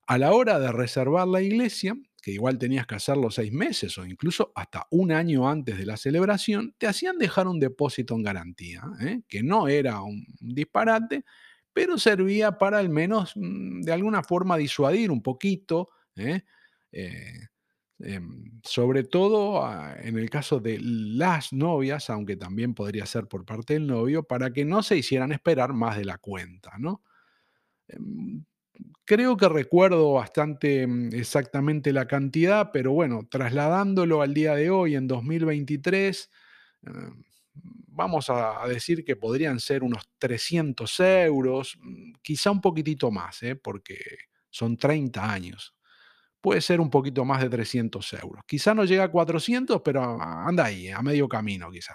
a 0.07 0.19
la 0.19 0.33
hora 0.33 0.59
de 0.59 0.73
reservar 0.73 1.29
la 1.29 1.43
iglesia, 1.43 1.95
que 2.23 2.31
igual 2.31 2.57
tenías 2.57 2.87
que 2.87 2.95
hacerlo 2.95 3.31
seis 3.31 3.53
meses 3.53 3.99
o 3.99 4.07
incluso 4.07 4.53
hasta 4.55 4.87
un 4.91 5.11
año 5.11 5.49
antes 5.49 5.77
de 5.77 5.85
la 5.85 5.97
celebración, 5.97 6.75
te 6.79 6.87
hacían 6.87 7.19
dejar 7.19 7.49
un 7.49 7.59
depósito 7.59 8.15
en 8.15 8.23
garantía, 8.23 8.83
¿eh? 9.01 9.23
que 9.29 9.43
no 9.43 9.67
era 9.67 10.01
un 10.03 10.25
disparate, 10.41 11.25
pero 11.73 11.99
servía 11.99 12.59
para 12.59 12.79
al 12.79 12.89
menos 12.89 13.33
mm, 13.35 13.83
de 13.83 13.93
alguna 13.93 14.23
forma 14.23 14.57
disuadir 14.57 15.11
un 15.11 15.21
poquito, 15.21 15.91
¿eh? 16.15 16.43
Eh, 16.93 17.49
em, 17.99 18.61
sobre 18.63 19.03
todo 19.05 19.65
ah, 19.65 19.97
en 20.01 20.19
el 20.19 20.31
caso 20.31 20.61
de 20.61 20.79
las 20.81 21.53
novias, 21.53 22.09
aunque 22.11 22.37
también 22.37 22.75
podría 22.75 23.07
ser 23.07 23.27
por 23.27 23.45
parte 23.45 23.75
del 23.75 23.87
novio, 23.87 24.23
para 24.23 24.53
que 24.53 24.65
no 24.65 24.83
se 24.83 24.97
hicieran 24.97 25.33
esperar 25.33 25.73
más 25.73 25.97
de 25.97 26.05
la 26.05 26.19
cuenta, 26.19 26.73
¿no? 26.79 27.03
Em, 28.75 28.93
Creo 29.05 29.37
que 29.37 29.49
recuerdo 29.49 30.13
bastante 30.15 30.87
mm, 30.87 31.15
exactamente 31.15 31.93
la 31.93 32.07
cantidad, 32.07 32.71
pero 32.73 32.93
bueno, 32.93 33.27
trasladándolo 33.31 34.23
al 34.23 34.33
día 34.33 34.55
de 34.55 34.71
hoy, 34.71 34.95
en 34.95 35.09
2023, 35.09 36.31
eh, 36.87 36.91
vamos 37.55 38.31
a, 38.31 38.67
decir 38.69 39.05
que 39.05 39.17
podrían 39.17 39.61
ser 39.61 39.83
unos 39.83 40.09
300 40.19 41.01
euros, 41.01 41.77
mm, 41.81 42.13
quizá 42.23 42.51
un 42.51 42.61
poquitito 42.61 43.11
más, 43.11 43.43
¿eh? 43.43 43.57
porque 43.57 43.99
son 44.51 44.77
30 44.77 45.33
años. 45.33 45.75
Puede 46.41 46.61
ser 46.61 46.81
un 46.81 46.91
poquito 46.91 47.25
más 47.25 47.43
de 47.43 47.51
300 47.51 48.13
euros. 48.15 48.43
Quizá 48.47 48.75
no 48.75 48.85
llega 48.85 49.05
a 49.05 49.11
400, 49.11 49.83
pero 49.85 50.03
anda 50.21 50.65
ahí, 50.65 50.89
a 50.91 51.01
medio 51.03 51.29
camino 51.29 51.71
quizá. 51.71 51.95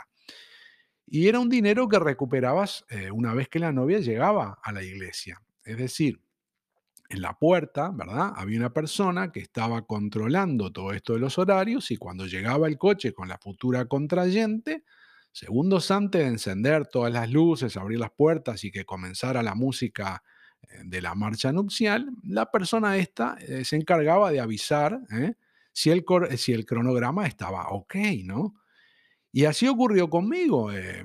Y 1.06 1.28
era 1.28 1.40
un 1.40 1.50
dinero 1.50 1.88
que 1.88 2.00
recuperabas 2.00 2.86
eh, 2.90 3.12
una 3.12 3.34
vez 3.34 3.50
que 3.50 3.60
la 3.60 3.72
novia 3.72 4.00
llegaba 4.00 4.60
a 4.62 4.72
la 4.72 4.84
iglesia. 4.84 5.42
Es 5.64 5.78
decir, 5.78 6.22
en 7.10 7.22
la 7.22 7.38
puerta, 7.38 7.92
¿verdad? 7.94 8.34
Había 8.36 8.60
una 8.60 8.74
persona 8.74 9.32
que 9.32 9.40
estaba 9.40 9.86
controlando 9.86 10.72
todo 10.72 10.92
esto 10.94 11.14
de 11.14 11.20
los 11.20 11.38
horarios 11.38 11.92
y 11.92 11.98
cuando 11.98 12.26
llegaba 12.26 12.68
el 12.68 12.78
coche 12.78 13.14
con 13.14 13.28
la 13.30 13.38
futura 13.38 13.86
contrayente, 13.86 14.84
segundos 15.32 15.90
antes 15.92 16.22
de 16.22 16.28
encender 16.28 16.88
todas 16.88 17.14
las 17.14 17.32
luces, 17.32 17.78
abrir 17.78 18.00
las 18.00 18.12
puertas 18.12 18.64
y 18.64 18.72
que 18.72 18.86
comenzara 18.86 19.42
la 19.44 19.56
música 19.56 20.24
eh, 20.64 20.82
de 20.84 21.02
la 21.02 21.16
marcha 21.16 21.52
nupcial, 21.52 22.10
la 22.24 22.52
persona 22.52 22.98
esta 22.98 23.38
eh, 23.40 23.64
se 23.64 23.78
encargaba 23.78 24.32
de 24.32 24.42
avisar 24.42 25.00
¿eh? 25.12 25.36
si, 25.72 25.92
el, 25.92 26.06
si 26.38 26.54
el 26.54 26.66
cronograma 26.66 27.28
estaba 27.28 27.70
ok, 27.70 27.96
¿no? 28.26 28.56
Y 29.34 29.46
así 29.46 29.68
ocurrió 29.68 30.10
conmigo. 30.10 30.72
eh, 30.72 31.04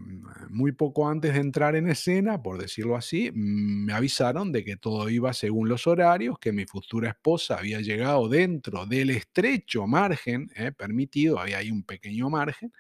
muy 0.50 0.73
poco 0.73 1.09
antes 1.09 1.33
de 1.35 1.41
entrar 1.41 1.76
en 1.76 1.88
escena, 1.88 2.43
por 2.43 2.61
decirlo 2.61 2.97
así, 2.97 3.31
mm, 3.33 3.85
me 3.87 3.93
avisaron 3.95 4.52
de 4.52 4.64
que 4.64 4.76
todo 4.76 5.09
iba 5.11 5.33
según 5.33 5.69
los 5.69 5.87
horarios, 5.87 6.38
que 6.38 6.52
mi 6.52 6.67
futura 6.67 7.09
esposa 7.11 7.57
había 7.59 7.81
llegado 7.81 8.29
dentro 8.29 8.87
del 8.87 9.11
estrecho 9.11 9.87
margen 9.87 10.50
eh, 10.57 10.73
permitido, 10.73 11.38
había 11.41 11.59
ahí 11.59 11.71
un 11.71 11.83
pequeño 11.85 12.29
margen, 12.31 12.73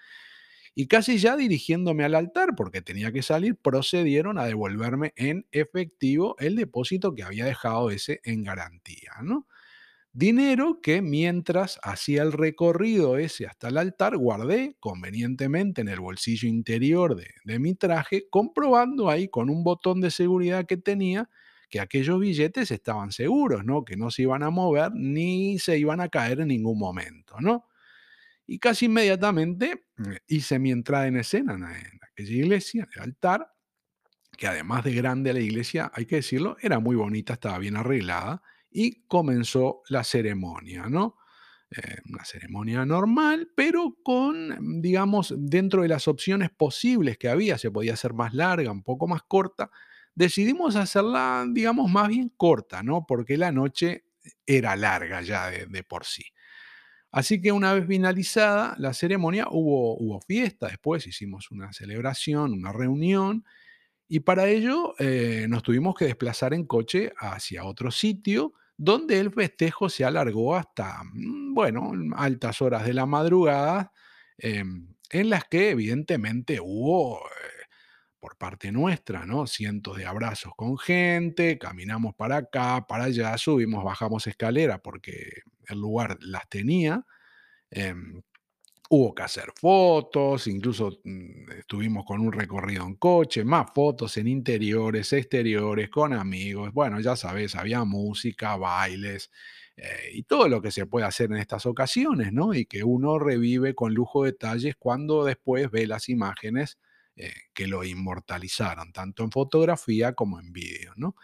y 0.74 0.86
casi 0.88 1.18
ya 1.18 1.36
dirigiéndome 1.36 2.04
al 2.04 2.14
altar, 2.14 2.50
porque 2.56 2.82
tenía 2.82 3.12
que 3.12 3.22
salir, 3.22 3.56
procedieron 3.56 4.38
a 4.38 4.46
devolverme 4.46 5.12
en 5.16 5.46
efectivo 5.52 6.36
el 6.38 6.56
depósito 6.56 7.14
que 7.14 7.24
había 7.24 7.46
dejado 7.46 7.90
ese 7.90 8.20
en 8.24 8.44
garantía, 8.44 9.12
¿no? 9.22 9.46
Dinero 10.14 10.80
que 10.82 11.00
mientras 11.00 11.80
hacía 11.82 12.22
el 12.22 12.32
recorrido 12.32 13.16
ese 13.16 13.46
hasta 13.46 13.68
el 13.68 13.78
altar, 13.78 14.18
guardé 14.18 14.76
convenientemente 14.78 15.80
en 15.80 15.88
el 15.88 16.00
bolsillo 16.00 16.46
interior 16.48 17.16
de, 17.16 17.28
de 17.44 17.58
mi 17.58 17.74
traje, 17.74 18.28
comprobando 18.28 19.08
ahí 19.08 19.28
con 19.28 19.48
un 19.48 19.64
botón 19.64 20.02
de 20.02 20.10
seguridad 20.10 20.66
que 20.66 20.76
tenía 20.76 21.30
que 21.70 21.80
aquellos 21.80 22.20
billetes 22.20 22.70
estaban 22.70 23.12
seguros, 23.12 23.64
¿no? 23.64 23.86
Que 23.86 23.96
no 23.96 24.10
se 24.10 24.22
iban 24.22 24.42
a 24.42 24.50
mover 24.50 24.92
ni 24.94 25.58
se 25.58 25.78
iban 25.78 26.02
a 26.02 26.08
caer 26.10 26.40
en 26.40 26.48
ningún 26.48 26.78
momento, 26.78 27.40
¿no? 27.40 27.66
Y 28.46 28.58
casi 28.58 28.86
inmediatamente 28.86 29.86
eh, 29.98 30.18
hice 30.26 30.58
mi 30.58 30.72
entrada 30.72 31.06
en 31.06 31.16
escena 31.16 31.54
en, 31.54 31.62
en 31.64 32.00
aquella 32.10 32.36
iglesia, 32.36 32.88
el 32.94 33.02
altar, 33.02 33.52
que 34.36 34.46
además 34.46 34.84
de 34.84 34.94
grande 34.94 35.32
la 35.32 35.40
iglesia, 35.40 35.90
hay 35.94 36.06
que 36.06 36.16
decirlo, 36.16 36.56
era 36.60 36.78
muy 36.80 36.96
bonita, 36.96 37.34
estaba 37.34 37.58
bien 37.58 37.76
arreglada, 37.76 38.42
y 38.72 39.02
comenzó 39.06 39.82
la 39.88 40.04
ceremonia, 40.04 40.86
¿no? 40.88 41.16
Eh, 41.74 42.02
una 42.10 42.24
ceremonia 42.24 42.84
normal, 42.84 43.50
pero 43.56 43.96
con, 44.02 44.48
mm, 44.48 44.82
digamos, 44.82 45.34
dentro 45.38 45.82
de 45.82 45.88
las 45.88 46.06
opciones 46.06 46.50
posibles 46.50 47.16
que 47.16 47.28
había, 47.30 47.56
se 47.56 47.70
podía 47.70 47.94
hacer 47.94 48.12
más 48.12 48.34
larga, 48.34 48.70
un 48.70 48.82
poco 48.82 49.08
más 49.08 49.22
corta, 49.22 49.70
decidimos 50.14 50.76
hacerla, 50.76 51.46
digamos, 51.48 51.90
más 51.90 52.08
bien 52.08 52.30
corta, 52.36 52.82
¿no? 52.82 53.06
Porque 53.06 53.38
la 53.38 53.52
noche 53.52 54.04
era 54.44 54.76
larga 54.76 55.22
ya 55.22 55.48
de, 55.50 55.82
por 55.84 56.04
sí. 56.04 56.24
Así 57.10 57.40
que 57.40 57.52
una 57.52 57.72
vez 57.74 57.86
finalizada 57.86 58.74
la 58.78 58.92
ceremonia, 58.92 59.46
hubo, 59.50 59.96
hubo 59.98 60.20
fiesta, 60.20 60.68
después 60.68 61.06
hicimos 61.06 61.50
una 61.50 61.72
celebración, 61.72 62.52
una 62.52 62.72
reunión, 62.72 63.44
y 64.08 64.20
para 64.20 64.46
ello 64.48 64.94
eh, 64.98 65.46
nos 65.48 65.62
tuvimos 65.62 65.94
que 65.94 66.04
desplazar 66.04 66.52
en 66.52 66.66
coche 66.66 67.12
hacia 67.18 67.64
otro 67.64 67.90
sitio 67.90 68.52
donde 68.76 69.18
el 69.20 69.32
festejo 69.32 69.88
se 69.88 70.04
alargó 70.04 70.56
hasta, 70.56 71.02
mm, 71.12 71.54
bueno, 71.54 71.92
altas 72.16 72.62
horas 72.62 72.84
de 72.86 72.94
la 72.94 73.06
madrugada, 73.06 73.92
em, 74.38 74.88
en 75.10 75.30
las 75.30 75.44
que 75.44 75.70
evidentemente 75.70 76.58
hubo, 76.60 77.18
eh, 77.20 77.66
por 78.20 78.36
parte 78.36 78.72
nuestra, 78.72 79.26
¿no? 79.26 79.46
Cientos 79.46 79.96
de 79.98 80.06
abrazos 80.06 80.52
con 80.56 80.78
gente, 80.78 81.58
caminamos 81.58 82.14
para 82.14 82.36
acá, 82.38 82.86
para 82.88 83.04
allá, 83.04 83.36
subimos, 83.38 83.84
bajamos 83.84 84.26
escalera 84.28 84.78
porque 84.78 85.42
el 85.68 85.78
lugar 85.80 86.18
las 86.20 86.48
tenía. 86.48 87.04
em, 87.70 88.22
Hubo 88.94 89.14
que 89.14 89.22
hacer 89.22 89.46
fotos, 89.58 90.46
incluso, 90.48 91.00
mm, 91.04 91.50
estuvimos 91.60 92.04
con 92.04 92.20
un 92.20 92.30
recorrido 92.30 92.84
en 92.84 92.96
coche, 92.96 93.42
más 93.42 93.70
fotos 93.74 94.18
en 94.18 94.28
interiores, 94.28 95.14
exteriores, 95.14 95.88
con 95.88 96.12
amigos. 96.12 96.74
Bueno, 96.74 97.00
ya 97.00 97.16
sabes, 97.16 97.54
había 97.54 97.84
música, 97.84 98.54
bailes, 98.56 99.30
eh, 99.78 100.10
y 100.12 100.24
todo 100.24 100.46
lo 100.46 100.60
que 100.60 100.70
se 100.70 100.84
puede 100.84 101.06
hacer 101.06 101.30
en 101.32 101.38
estas 101.38 101.64
ocasiones, 101.64 102.34
¿no? 102.34 102.52
Y 102.52 102.66
que 102.66 102.84
uno 102.84 103.18
revive 103.18 103.74
con 103.74 103.94
lujo 103.94 104.24
de 104.24 104.32
detalles 104.32 104.76
cuando 104.78 105.24
después 105.24 105.70
ve 105.70 105.86
las 105.86 106.10
imágenes, 106.10 106.78
eh, 107.16 107.32
que 107.54 107.66
lo 107.68 107.84
inmortalizaron, 107.84 108.92
tanto 108.92 109.24
en 109.24 109.30
fotografía 109.30 110.12
como 110.12 110.38
en 110.38 110.52
vídeo, 110.52 110.92
¿no? 110.96 111.16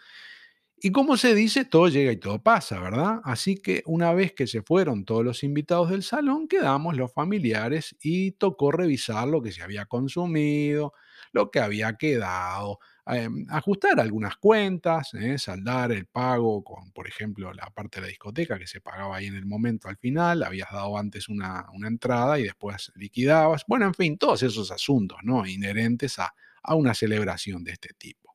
Y 0.81 0.91
como 0.91 1.17
se 1.17 1.35
dice, 1.35 1.65
todo 1.65 1.89
llega 1.89 2.11
y 2.11 2.17
todo 2.17 2.41
pasa, 2.41 2.79
¿verdad? 2.79 3.19
Así 3.25 3.55
que 3.55 3.83
una 3.85 4.13
vez 4.13 4.33
que 4.33 4.47
se 4.47 4.61
fueron 4.61 5.03
todos 5.03 5.25
los 5.25 5.43
invitados 5.43 5.89
del 5.89 6.03
salón, 6.03 6.47
quedamos 6.47 6.95
los 6.95 7.11
familiares 7.13 7.97
y 8.01 8.31
tocó 8.33 8.71
revisar 8.71 9.27
lo 9.27 9.41
que 9.41 9.51
se 9.51 9.61
había 9.61 9.85
consumido, 9.87 10.93
lo 11.33 11.51
que 11.51 11.59
había 11.59 11.97
quedado, 11.97 12.79
em, 13.07 13.45
ajustar 13.49 13.99
algunas 13.99 14.37
cuentas, 14.37 15.13
¿eh? 15.15 15.37
saldar 15.37 15.91
el 15.91 16.05
pago 16.05 16.63
con, 16.63 16.91
por 16.93 17.07
ejemplo, 17.09 17.51
la 17.53 17.69
parte 17.71 17.97
de 17.99 18.03
la 18.03 18.09
discoteca 18.09 18.57
que 18.57 18.67
se 18.67 18.79
pagaba 18.79 19.17
ahí 19.17 19.25
en 19.25 19.35
el 19.35 19.45
momento 19.45 19.89
al 19.89 19.97
final, 19.97 20.43
habías 20.43 20.71
dado 20.71 20.97
antes 20.97 21.27
una, 21.27 21.65
una 21.73 21.89
entrada 21.89 22.39
y 22.39 22.43
después 22.43 22.91
liquidabas. 22.95 23.63
Bueno, 23.67 23.85
en 23.85 23.93
fin, 23.93 24.17
todos 24.17 24.43
esos 24.43 24.71
asuntos, 24.71 25.17
¿no? 25.23 25.45
Inherentes 25.45 26.19
a, 26.19 26.33
a 26.63 26.75
una 26.75 26.93
celebración 26.93 27.65
de 27.65 27.71
este 27.73 27.89
tipo. 27.97 28.33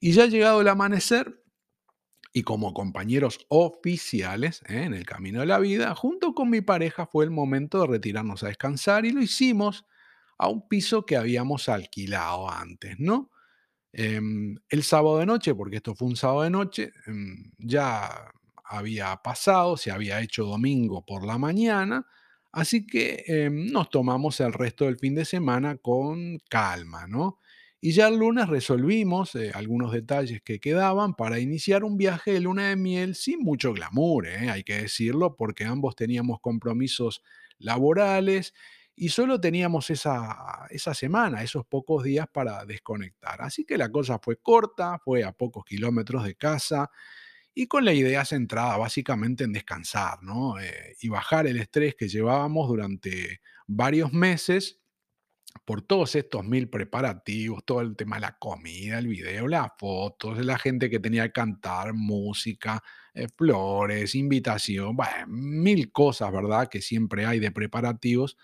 Y 0.00 0.12
ya 0.12 0.26
llegado 0.26 0.60
el 0.60 0.68
amanecer, 0.68 1.42
y 2.36 2.42
como 2.42 2.74
compañeros 2.74 3.46
oficiales 3.48 4.60
¿eh? 4.68 4.82
en 4.82 4.92
el 4.92 5.06
camino 5.06 5.40
de 5.40 5.46
la 5.46 5.58
vida, 5.58 5.94
junto 5.94 6.34
con 6.34 6.50
mi 6.50 6.60
pareja 6.60 7.06
fue 7.06 7.24
el 7.24 7.30
momento 7.30 7.80
de 7.80 7.86
retirarnos 7.86 8.42
a 8.42 8.48
descansar 8.48 9.06
y 9.06 9.10
lo 9.10 9.22
hicimos 9.22 9.86
a 10.36 10.46
un 10.48 10.68
piso 10.68 11.06
que 11.06 11.16
habíamos 11.16 11.70
alquilado 11.70 12.50
antes, 12.50 12.96
¿no? 12.98 13.30
Em, 13.90 14.54
el 14.68 14.82
sábado 14.82 15.16
de 15.16 15.24
noche, 15.24 15.54
porque 15.54 15.76
esto 15.76 15.94
fue 15.94 16.08
un 16.08 16.16
sábado 16.16 16.42
de 16.42 16.50
noche, 16.50 16.92
em, 17.06 17.52
ya 17.56 18.30
había 18.66 19.16
pasado, 19.22 19.78
se 19.78 19.90
había 19.90 20.20
hecho 20.20 20.44
domingo 20.44 21.06
por 21.06 21.24
la 21.24 21.38
mañana, 21.38 22.06
así 22.52 22.86
que 22.86 23.24
em, 23.28 23.72
nos 23.72 23.88
tomamos 23.88 24.40
el 24.40 24.52
resto 24.52 24.84
del 24.84 24.98
fin 24.98 25.14
de 25.14 25.24
semana 25.24 25.78
con 25.78 26.36
calma, 26.50 27.06
¿no? 27.06 27.38
Y 27.80 27.92
ya 27.92 28.08
el 28.08 28.16
lunes 28.16 28.48
resolvimos 28.48 29.34
eh, 29.34 29.52
algunos 29.54 29.92
detalles 29.92 30.40
que 30.42 30.60
quedaban 30.60 31.14
para 31.14 31.38
iniciar 31.38 31.84
un 31.84 31.96
viaje 31.96 32.32
de 32.32 32.40
luna 32.40 32.68
de 32.68 32.76
miel 32.76 33.14
sin 33.14 33.40
mucho 33.40 33.72
glamour, 33.72 34.26
¿eh? 34.26 34.50
hay 34.50 34.64
que 34.64 34.76
decirlo, 34.82 35.36
porque 35.36 35.64
ambos 35.64 35.94
teníamos 35.94 36.40
compromisos 36.40 37.22
laborales 37.58 38.54
y 38.96 39.10
solo 39.10 39.40
teníamos 39.40 39.90
esa, 39.90 40.66
esa 40.70 40.94
semana, 40.94 41.42
esos 41.42 41.66
pocos 41.66 42.02
días 42.02 42.26
para 42.32 42.64
desconectar. 42.64 43.42
Así 43.42 43.64
que 43.66 43.76
la 43.76 43.90
cosa 43.90 44.18
fue 44.18 44.38
corta, 44.38 44.98
fue 44.98 45.22
a 45.22 45.32
pocos 45.32 45.64
kilómetros 45.64 46.24
de 46.24 46.34
casa 46.34 46.90
y 47.54 47.66
con 47.66 47.84
la 47.84 47.92
idea 47.92 48.24
centrada 48.24 48.76
básicamente 48.78 49.44
en 49.44 49.52
descansar, 49.52 50.22
¿no? 50.22 50.58
Eh, 50.60 50.96
y 51.00 51.08
bajar 51.08 51.46
el 51.46 51.58
estrés 51.58 51.94
que 51.94 52.08
llevábamos 52.08 52.68
durante 52.68 53.40
varios 53.66 54.12
meses 54.12 54.80
por 55.64 55.82
todos 55.82 56.14
estos 56.14 56.44
mil 56.44 56.68
preparativos, 56.68 57.64
todo 57.64 57.80
el 57.80 57.96
tema 57.96 58.16
de 58.16 58.22
la 58.22 58.38
comida, 58.38 58.98
el 58.98 59.08
video, 59.08 59.48
las 59.48 59.68
fotos, 59.78 60.44
la 60.44 60.58
gente 60.58 60.90
que 60.90 61.00
tenía 61.00 61.26
que 61.26 61.32
cantar, 61.32 61.94
música, 61.94 62.82
eh, 63.14 63.28
flores, 63.36 64.14
invitación, 64.14 64.96
mil 65.28 65.92
cosas, 65.92 66.32
¿verdad? 66.32 66.68
Que 66.68 66.80
siempre 66.82 67.26
hay 67.26 67.38
de 67.38 67.50
preparativos 67.50 68.36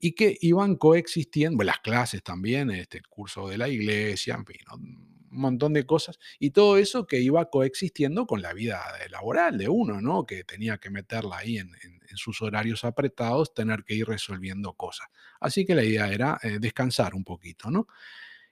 y 0.00 0.12
que 0.12 0.36
iban 0.40 0.76
coexistiendo, 0.76 1.62
las 1.62 1.80
clases 1.80 2.22
también, 2.22 2.70
este, 2.70 2.98
el 2.98 3.06
curso 3.06 3.48
de 3.48 3.58
la 3.58 3.68
iglesia, 3.68 4.34
en 4.34 4.46
fin. 4.46 5.09
Un 5.30 5.40
montón 5.40 5.72
de 5.74 5.86
cosas, 5.86 6.18
y 6.38 6.50
todo 6.50 6.76
eso 6.78 7.06
que 7.06 7.20
iba 7.20 7.50
coexistiendo 7.50 8.26
con 8.26 8.42
la 8.42 8.52
vida 8.52 8.82
de- 9.02 9.08
laboral 9.10 9.58
de 9.58 9.68
uno, 9.68 10.00
¿no? 10.00 10.26
Que 10.26 10.44
tenía 10.44 10.78
que 10.78 10.90
meterla 10.90 11.38
ahí 11.38 11.58
en 11.58 11.70
sus 12.14 12.42
horarios 12.42 12.84
apretados, 12.84 13.54
tener 13.54 13.84
que 13.84 13.94
ir 13.94 14.06
resolviendo 14.06 14.72
cosas. 14.74 15.08
Así 15.40 15.64
que 15.64 15.74
la 15.74 15.84
idea 15.84 16.08
era 16.12 16.38
eh, 16.42 16.58
descansar 16.60 17.14
un 17.14 17.24
poquito, 17.24 17.70
¿no? 17.70 17.86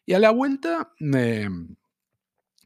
Y 0.06 0.14
a 0.14 0.18
la 0.20 0.30
vuelta, 0.30 0.92
em, 1.00 1.76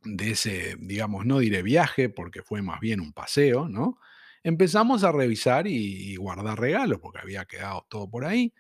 de 0.04 0.31
ese, 0.33 0.76
digamos, 0.81 1.26
no 1.26 1.38
diré 1.38 1.62
viaje, 1.62 2.09
porque 2.09 2.42
fue 2.42 2.62
más 2.62 2.81
bien 2.81 3.00
un 3.00 3.12
paseo, 3.12 3.69
¿no? 3.69 3.99
Empezamos 4.42 5.04
a 5.04 5.12
revisar 5.12 5.69
y, 5.69 5.76
y 6.12 6.16
guardar 6.16 6.59
regalos, 6.59 6.99
porque 7.00 7.21
había 7.21 7.45
quedado 7.45 7.87
todo 7.88 8.11
por 8.11 8.25
ahí. 8.25 8.52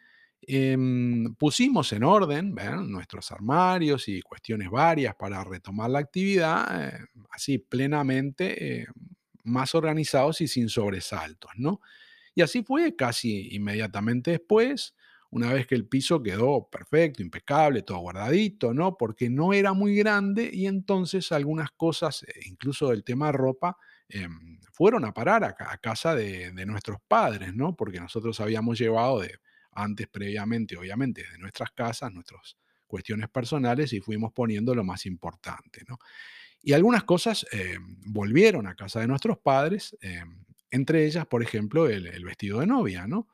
Em, 0.44 1.34
pusimos 1.36 1.92
en 1.92 2.02
orden 2.02 2.52
¿verdad? 2.54 2.80
nuestros 2.80 3.30
armarios 3.30 4.08
y 4.08 4.20
cuestiones 4.22 4.70
varias 4.70 5.14
para 5.14 5.44
retomar 5.44 5.88
la 5.90 6.00
actividad, 6.00 6.88
eh, 6.88 6.98
así 7.30 7.58
plenamente, 7.58 8.80
eh, 8.82 8.86
más 9.44 9.74
organizados 9.76 10.40
y 10.40 10.48
sin 10.48 10.68
sobresaltos, 10.68 11.52
¿no? 11.56 11.80
Y 12.34 12.42
así 12.42 12.62
fue 12.64 12.96
casi 12.96 13.54
inmediatamente 13.54 14.32
después, 14.32 14.94
una 15.30 15.52
vez 15.52 15.66
que 15.66 15.74
el 15.76 15.86
piso 15.86 16.22
quedó 16.22 16.68
perfecto, 16.68 17.22
impecable, 17.22 17.82
todo 17.82 17.98
guardadito, 17.98 18.74
¿no? 18.74 18.96
Porque 18.96 19.30
no 19.30 19.52
era 19.52 19.72
muy 19.74 19.94
grande 19.96 20.50
y 20.52 20.66
entonces 20.66 21.30
algunas 21.32 21.70
cosas, 21.70 22.24
eh, 22.24 22.32
incluso 22.46 22.88
del 22.90 23.04
tema 23.04 23.30
ropa, 23.32 23.76
em, 24.08 24.58
fueron 24.72 25.04
a 25.04 25.14
parar 25.14 25.44
a 25.44 25.54
casa 25.78 26.14
de, 26.16 26.50
de 26.52 26.66
nuestros 26.66 26.98
padres, 27.06 27.54
¿no? 27.54 27.76
Porque 27.76 28.00
nosotros 28.00 28.40
habíamos 28.40 28.78
llevado 28.78 29.20
de 29.20 29.38
antes, 29.72 30.08
previamente, 30.08 30.76
obviamente, 30.76 31.24
de 31.30 31.38
nuestras 31.38 31.70
casas, 31.72 32.12
nuestras 32.12 32.56
cuestiones 32.86 33.28
personales 33.30 33.92
y 33.92 34.00
fuimos 34.00 34.32
poniendo 34.32 34.74
lo 34.74 34.84
más 34.84 35.06
importante, 35.06 35.82
¿no? 35.88 35.98
Y 36.62 36.74
algunas 36.74 37.02
cosas 37.04 37.44
eh, 37.50 37.78
volvieron 38.06 38.66
a 38.66 38.76
casa 38.76 39.00
de 39.00 39.08
nuestros 39.08 39.38
padres, 39.38 39.96
eh, 40.00 40.22
entre 40.70 41.06
ellas, 41.06 41.26
por 41.26 41.42
ejemplo, 41.42 41.88
el, 41.88 42.24
vestido 42.24 42.60
de 42.60 42.66
novia, 42.66 43.06
¿no? 43.06 43.28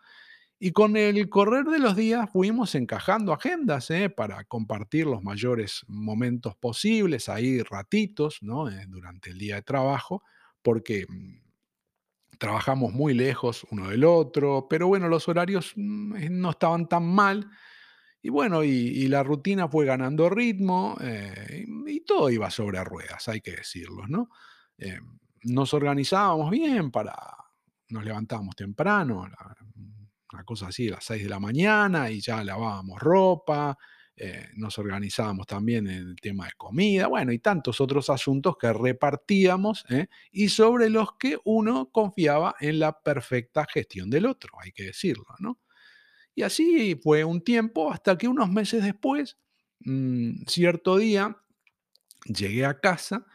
Y 0.59 0.73
con 0.73 0.97
el 0.97 1.29
correr 1.29 1.67
de 1.67 1.79
los 1.79 1.95
días 1.95 2.31
fuimos 2.33 2.75
encajando 2.75 3.33
agendas 3.33 3.91
¿eh? 3.91 4.11
para 4.11 4.43
compartir 4.45 5.07
los 5.07 5.23
mayores 5.23 5.85
momentos 5.87 6.57
posibles, 6.57 7.29
ahí 7.29 7.63
ratitos, 7.63 8.39
¿no? 8.43 8.69
Durante 8.89 9.31
el 9.31 9.39
día 9.39 9.57
de 9.57 9.63
trabajo, 9.63 10.25
porque 10.63 11.07
mm, 11.09 11.48
trabajamos 12.39 12.93
muy 12.93 13.15
lejos 13.15 13.67
uno 13.71 13.89
del 13.89 14.05
otro, 14.05 14.67
pero 14.71 14.87
bueno, 14.87 15.09
los 15.09 15.29
horarios 15.29 15.73
mm, 15.77 16.17
eh, 16.17 16.31
no 16.31 16.51
estaban 16.51 16.89
tan 16.89 17.05
mal. 17.05 17.51
Y 18.23 18.31
bueno, 18.31 18.65
y, 18.65 19.07
la 19.09 19.23
rutina 19.23 19.69
fue 19.69 19.87
ganando 19.87 20.29
ritmo 20.29 20.97
eh, 21.01 21.65
y, 21.87 22.01
todo 22.01 22.31
iba 22.31 22.51
sobre 22.51 22.83
ruedas, 22.83 23.29
hay 23.29 23.41
que 23.41 23.53
decirlo, 23.53 24.07
¿no? 24.09 24.29
Eh, 24.77 24.99
nos 25.45 25.73
organizábamos 25.73 26.51
bien 26.51 26.91
para, 26.91 27.15
nos 27.91 28.05
levantábamos 28.05 28.57
temprano, 28.57 29.29
una 30.33 30.45
cosa 30.45 30.69
así, 30.69 30.89
a 30.89 30.93
las 30.93 31.05
6 31.05 31.23
de 31.23 31.29
la 31.29 31.39
mañana 31.39 32.11
y 32.11 32.21
ya 32.21 32.43
lavábamos 32.43 32.99
ropa, 32.99 33.79
eh, 34.21 34.49
nos 34.57 34.79
organizábamos 34.79 35.47
también 35.47 35.87
en 35.87 36.09
el 36.09 36.17
tema 36.17 36.47
de 36.47 36.53
comida, 36.57 37.07
bueno, 37.07 37.33
y 37.33 37.39
tantos 37.39 37.81
otros 37.81 38.11
asuntos 38.11 38.57
que 38.57 38.73
repartíamos 38.73 39.85
¿eh? 39.91 40.09
y 40.33 40.49
sobre 40.49 40.91
los 40.91 41.17
que 41.19 41.39
uno 41.45 41.91
confiaba 41.93 42.57
en 42.59 42.81
la 42.81 43.01
perfecta 43.01 43.65
gestión 43.73 44.11
del 44.11 44.27
otro, 44.27 44.51
hay 44.61 44.73
que 44.73 44.85
decirlo, 44.85 45.27
¿no? 45.39 45.61
Y 46.35 46.43
así 46.43 46.99
fue 47.03 47.25
un 47.25 47.43
tiempo 47.43 47.93
hasta 47.93 48.19
que 48.19 48.29
unos 48.29 48.51
meses 48.51 48.83
después, 48.83 49.39
mm, 49.81 50.47
cierto 50.47 50.97
día, 50.97 51.37
llegué 52.27 52.65
a 52.65 52.81
casa 52.81 53.27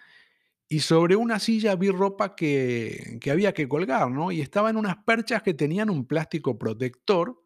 y 0.68 0.80
sobre 0.80 1.16
una 1.16 1.40
silla 1.40 1.75
vi 1.75 1.90
ropa 1.90 2.36
que, 2.36 3.20
que 3.22 3.32
había 3.32 3.54
que 3.54 3.68
colgar, 3.68 4.10
¿no? 4.12 4.32
Y 4.32 4.42
estaba 4.42 4.70
en 4.70 4.78
unas 4.78 4.98
perchas 5.06 5.44
que 5.44 5.54
tenían 5.54 5.90
un 5.90 6.06
plástico 6.06 6.58
protector 6.58 7.42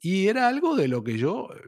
y 0.00 0.28
era 0.28 0.48
algo 0.48 0.76
de 0.76 0.86
lo 0.86 1.02
que 1.02 1.16
yo 1.16 1.48
eh, 1.54 1.60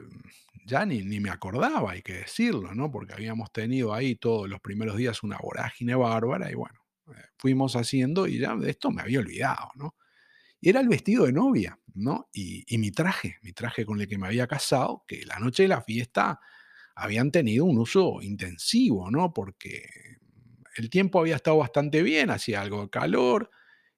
ya 0.67 0.85
ni, 0.85 1.03
ni 1.03 1.21
me 1.21 1.31
acordaba, 1.31 1.93
hay 1.93 2.03
que 2.03 2.15
decirlo, 2.15 2.75
¿no? 2.75 2.91
Porque 2.91 3.15
habíamos 3.15 3.53
tenido 3.53 3.95
ahí 3.95 4.17
todos 4.17 4.49
los 4.49 4.61
primeros 4.61 4.97
días 4.97 5.23
una 5.23 5.39
vorágine 5.39 5.95
bárbara 5.95 6.51
y 6.51 6.55
bueno, 6.55 6.81
eh, 7.09 7.13
fuimos 7.39 7.77
haciendo 7.77 8.27
y 8.27 8.39
ya 8.39 8.57
de 8.57 8.71
esto 8.71 8.91
me 8.91 9.03
había 9.03 9.21
olvidado, 9.21 9.71
¿no? 9.77 9.95
Y 10.61 10.71
era 10.71 10.81
el 10.81 10.89
vestido 10.89 11.27
de 11.27 11.33
novia, 11.33 11.79
¿no? 11.95 12.29
Y, 12.33 12.65
y 12.67 12.79
mi 12.79 12.91
traje, 12.91 13.37
mi 13.43 13.53
traje 13.53 13.87
con 13.87 14.01
el 14.01 14.09
que 14.09 14.19
me 14.19 14.27
había 14.27 14.47
casado, 14.49 15.05
que 15.07 15.25
la 15.27 15.39
noche 15.39 15.65
de 15.65 15.69
la 15.69 15.83
fiesta 15.83 16.41
habían 16.97 17.31
tenido 17.31 17.65
un 17.67 17.79
uso 17.79 18.23
intensivo, 18.23 19.11
¿no? 19.11 19.33
Porque 19.33 19.89
el 20.77 20.91
tiempo 20.91 21.21
había 21.21 21.37
estado 21.37 21.59
bastante 21.59 22.03
bien, 22.03 22.31
hacía 22.31 22.63
algo 22.63 22.83
de 22.83 22.91
calor 22.91 23.51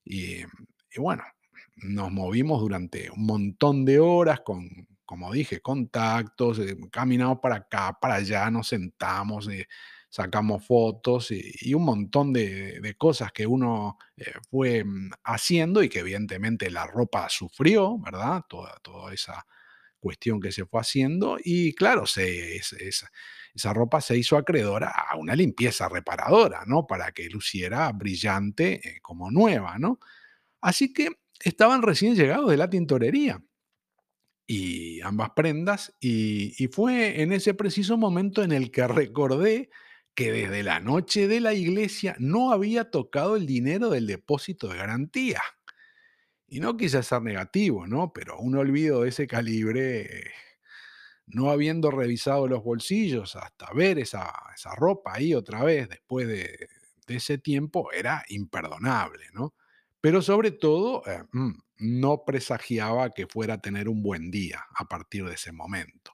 y, 0.05 0.41
y 0.43 1.01
bueno, 1.01 1.25
nos 1.77 2.13
movimos 2.13 2.61
durante 2.61 3.11
un 3.11 3.25
montón 3.27 3.85
de 3.85 4.01
horas 4.01 4.41
con, 4.41 4.69
como 5.09 5.33
dije, 5.33 5.61
contactos, 5.63 6.59
eh, 6.59 6.77
caminamos 6.93 7.39
para 7.41 7.57
acá, 7.57 7.97
para 7.99 8.17
allá, 8.17 8.51
nos 8.51 8.69
sentamos, 8.69 9.49
eh, 9.49 9.67
sacamos 10.11 10.67
fotos 10.67 11.31
y, 11.31 11.73
un 11.75 11.85
montón 11.87 12.35
de, 12.35 12.95
cosas 12.99 13.33
que 13.33 13.47
uno 13.47 13.97
eh, 14.19 14.33
fue 14.51 14.85
mm, 14.85 15.13
haciendo 15.25 15.83
y 15.83 15.89
que 15.89 16.01
evidentemente 16.01 16.71
la 16.71 16.87
ropa 16.87 17.27
sufrió, 17.31 17.99
¿verdad? 17.99 18.43
Toda, 18.51 18.75
esa 19.15 19.47
cuestión 19.99 20.41
que 20.41 20.53
se 20.53 20.67
fue 20.67 20.81
haciendo 20.81 21.39
y 21.43 21.75
claro, 21.75 22.05
se, 22.07 22.57
es- 22.57 22.75
esa 22.75 23.11
esa 23.55 23.73
ropa 23.73 24.01
se 24.03 24.17
hizo 24.17 24.37
acreedora 24.37 24.91
a 24.91 25.17
una 25.17 25.35
limpieza 25.35 25.89
reparadora, 25.89 26.65
¿no? 26.67 26.87
Para 26.87 27.13
que 27.13 27.29
luciera 27.31 27.91
brillante 27.93 28.81
eh, 28.89 29.01
como 29.01 29.31
nueva, 29.31 29.79
¿no? 29.79 29.99
Así 30.61 30.93
que 30.93 31.11
estaban 31.41 31.83
recién 31.83 32.15
llegados 32.17 32.51
de 32.51 32.57
la 32.59 32.71
tintorería 32.71 33.43
y 34.51 35.03
ambas 35.03 35.33
prendas 35.37 35.95
y, 36.01 36.69
fue 36.73 37.21
en 37.21 37.33
ese 37.33 37.53
preciso 37.53 37.99
momento 37.99 38.43
en 38.43 38.51
el 38.53 38.71
que 38.71 38.89
recordé 38.89 39.69
que 40.15 40.33
desde 40.33 40.63
la 40.63 40.81
noche 40.81 41.29
de 41.29 41.41
la 41.41 41.53
iglesia 41.53 42.17
no 42.19 42.51
había 42.51 42.91
tocado 42.91 43.37
el 43.37 43.45
dinero 43.47 43.91
del 43.91 44.07
depósito 44.07 44.69
de 44.69 44.79
garantía. 44.79 45.43
Y 46.49 46.61
no 46.61 46.79
quise 46.79 47.03
ser 47.03 47.21
negativo, 47.21 47.87
¿no? 47.87 48.13
Pero 48.15 48.39
un 48.39 48.57
olvido 48.57 49.03
de 49.03 49.11
ese 49.11 49.27
calibre 49.27 50.33
no 51.27 51.51
habiendo 51.51 51.91
revisado 51.91 52.49
los 52.49 52.65
bolsillos 52.65 53.37
hasta 53.37 53.71
ver 53.75 53.99
esa, 53.99 54.33
esa 54.57 54.75
ropa 54.75 55.13
ahí 55.17 55.35
otra 55.35 55.63
vez 55.63 55.91
después 55.91 56.27
de, 56.27 56.69
de 57.07 57.17
ese 57.17 57.37
tiempo 57.37 57.93
era 57.93 58.25
imperdonable, 58.31 59.27
¿no? 59.35 59.55
Pero 60.01 60.23
sobre 60.23 60.53
todo, 60.53 61.03
eh, 61.07 61.25
mm, 61.33 61.53
no 61.79 62.25
presagiaba 62.27 63.11
que 63.11 63.27
fuera 63.27 63.55
a 63.55 63.61
tener 63.61 63.89
un 63.89 64.03
buen 64.03 64.31
día 64.31 64.65
a 64.77 64.85
partir 64.87 65.25
de 65.25 65.35
ese 65.35 65.53
momento. 65.53 66.13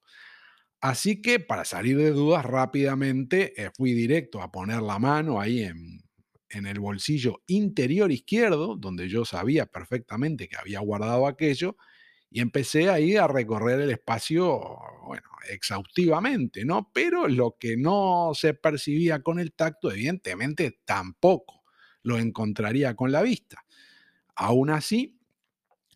Así 0.80 1.22
que 1.22 1.40
para 1.40 1.64
salir 1.64 1.96
de 1.96 2.10
dudas 2.10 2.44
rápidamente 2.44 3.54
eh, 3.62 3.70
fui 3.76 3.94
directo 3.94 4.42
a 4.42 4.52
poner 4.52 4.82
la 4.82 4.98
mano 4.98 5.40
ahí 5.40 5.62
en, 5.62 6.02
en 6.50 6.66
el 6.66 6.78
bolsillo 6.80 7.42
interior 7.46 8.12
izquierdo, 8.12 8.76
donde 8.76 9.08
yo 9.08 9.24
sabía 9.24 9.66
perfectamente 9.66 10.48
que 10.48 10.56
había 10.56 10.80
guardado 10.80 11.26
aquello, 11.26 11.76
y 12.30 12.40
empecé 12.40 12.90
ahí 12.90 13.16
a 13.16 13.28
recorrer 13.28 13.80
el 13.80 13.90
espacio, 13.92 14.60
bueno, 15.06 15.28
exhaustivamente, 15.50 16.64
¿no? 16.64 16.90
Pero 16.92 17.28
lo 17.28 17.56
que 17.58 17.76
no 17.76 18.32
se 18.34 18.54
percibía 18.54 19.22
con 19.22 19.38
el 19.38 19.52
tacto, 19.52 19.92
evidentemente, 19.92 20.80
tampoco 20.84 21.62
lo 22.02 22.18
encontraría 22.18 22.94
con 22.96 23.12
la 23.12 23.22
vista. 23.22 23.64
Aún 24.36 24.70
así, 24.70 25.18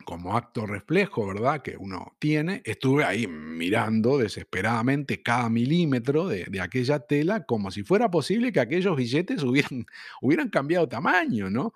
como 0.05 0.37
acto 0.37 0.67
reflejo, 0.67 1.27
¿verdad? 1.27 1.63
Que 1.63 1.77
uno 1.77 2.17
tiene, 2.19 2.63
estuve 2.65 3.05
ahí 3.05 3.27
mirando 3.27 4.19
desesperadamente 4.19 5.23
cada 5.23 5.51
milímetro 5.51 6.29
de, 6.29 6.45
de 6.47 6.61
aquella 6.61 7.01
tela 7.01 7.45
como 7.45 7.71
si 7.71 7.83
fuera 7.83 8.11
posible 8.11 8.53
que 8.53 8.61
aquellos 8.61 8.97
billetes 8.97 9.43
hubieran, 9.45 9.87
hubieran 10.23 10.49
cambiado 10.51 10.89
tamaño, 10.89 11.51
¿no? 11.51 11.75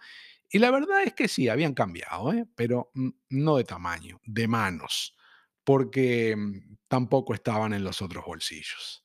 Y 0.50 0.58
la 0.58 0.70
verdad 0.70 1.02
es 1.04 1.14
que 1.14 1.28
sí, 1.28 1.48
habían 1.48 1.74
cambiado, 1.74 2.32
¿eh? 2.32 2.46
Pero 2.54 2.90
no 3.30 3.56
de 3.56 3.64
tamaño, 3.64 4.20
de 4.24 4.48
manos, 4.48 5.16
porque 5.64 6.36
mm, 6.36 6.76
tampoco 6.88 7.34
estaban 7.34 7.72
en 7.72 7.84
los 7.84 8.02
otros 8.02 8.24
bolsillos. 8.24 9.04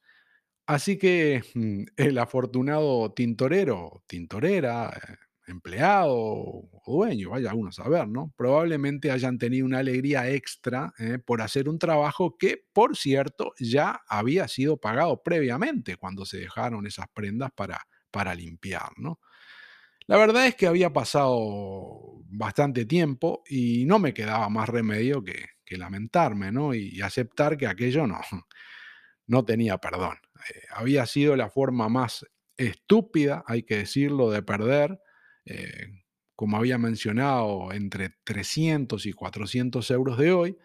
Así 0.66 0.98
que 0.98 1.44
mm, 1.56 1.84
el 1.98 2.18
afortunado 2.20 3.14
tintorero, 3.14 4.04
tintorera, 4.08 4.90
eh, 4.90 5.16
empleado 5.48 6.14
o 6.14 6.82
dueño, 6.86 7.32
vaya 7.32 7.54
uno 7.54 7.70
a 7.70 7.72
saber, 7.72 8.08
¿no? 8.08 8.34
Probablemente 8.36 9.12
hayan 9.12 9.38
tenido 9.38 9.66
una 9.66 9.80
alegría 9.80 10.30
extra 10.30 10.94
eh, 11.00 11.18
por 11.18 11.42
hacer 11.42 11.70
un 11.70 11.80
trabajo 11.80 12.38
que, 12.38 12.66
por 12.74 12.96
cierto, 12.98 13.54
ya 13.60 14.02
había 14.08 14.48
sido 14.48 14.78
pagado 14.78 15.24
previamente 15.24 15.96
cuando 15.96 16.26
se 16.26 16.38
dejaron 16.38 16.86
esas 16.86 17.08
prendas 17.14 17.52
para, 17.56 17.88
para 18.12 18.36
limpiar, 18.36 18.92
¿no? 18.98 19.20
La 20.08 20.16
verdad 20.18 20.48
es 20.48 20.56
que 20.56 20.68
había 20.68 20.94
pasado 20.94 22.22
bastante 22.30 22.86
tiempo 22.86 23.44
y 23.48 23.86
no 23.86 24.00
me 24.00 24.14
quedaba 24.14 24.48
más 24.50 24.70
remedio 24.70 25.24
que, 25.24 25.46
lamentarme, 25.70 26.50
¿no? 26.50 26.74
Y 26.74 27.02
aceptar 27.02 27.58
que 27.58 27.68
aquello 27.68 28.08
no, 28.08 28.22
no 29.28 29.44
tenía 29.44 29.78
perdón. 29.80 30.18
Eh, 30.50 30.62
había 30.74 31.06
sido 31.06 31.36
la 31.36 31.50
forma 31.50 31.90
más 31.90 32.26
estúpida, 32.56 33.44
hay 33.48 33.64
que 33.64 33.80
decirlo, 33.80 34.32
de 34.32 34.42
perder, 34.44 34.98
eh, 35.48 36.04
como 36.36 36.58
había 36.58 36.78
mencionado, 36.78 37.72
entre 37.74 38.12
300 38.24 39.06
y 39.08 39.14
400 39.14 39.90
euros 39.92 40.18
de 40.18 40.32
hoy, 40.32 40.58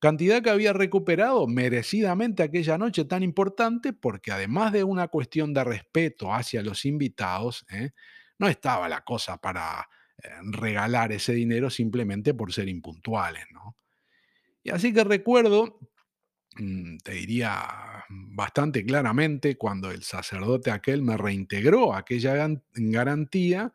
cantidad 0.00 0.42
que 0.42 0.50
había 0.50 0.72
recuperado 0.72 1.46
merecidamente 1.46 2.42
aquella 2.42 2.78
noche 2.78 3.04
tan 3.04 3.22
importante 3.22 3.92
porque 3.92 4.32
además 4.32 4.72
de 4.72 4.82
una 4.82 5.08
cuestión 5.08 5.54
de 5.54 5.62
respeto 5.62 6.34
hacia 6.34 6.62
los 6.62 6.84
invitados, 6.84 7.64
¿eh? 7.70 7.92
no 8.38 8.48
estaba 8.48 8.88
la 8.88 9.02
cosa 9.02 9.36
para 9.38 9.88
eh, 10.22 10.28
regalar 10.50 11.12
ese 11.12 11.32
dinero 11.32 11.70
simplemente 11.70 12.34
por 12.34 12.52
ser 12.52 12.68
impuntuales, 12.68 13.44
¿no? 13.52 13.76
Y 14.62 14.70
así 14.70 14.92
que 14.92 15.04
recuerdo 15.04 15.78
mm, 16.56 16.96
te 16.98 17.12
diría 17.12 18.04
bastante 18.08 18.84
claramente 18.84 19.56
cuando 19.56 19.90
el 19.90 20.02
sacerdote 20.02 20.70
aquel 20.70 21.02
me 21.02 21.16
reintegró 21.16 21.94
aquella 21.94 22.48
garantía 22.74 23.72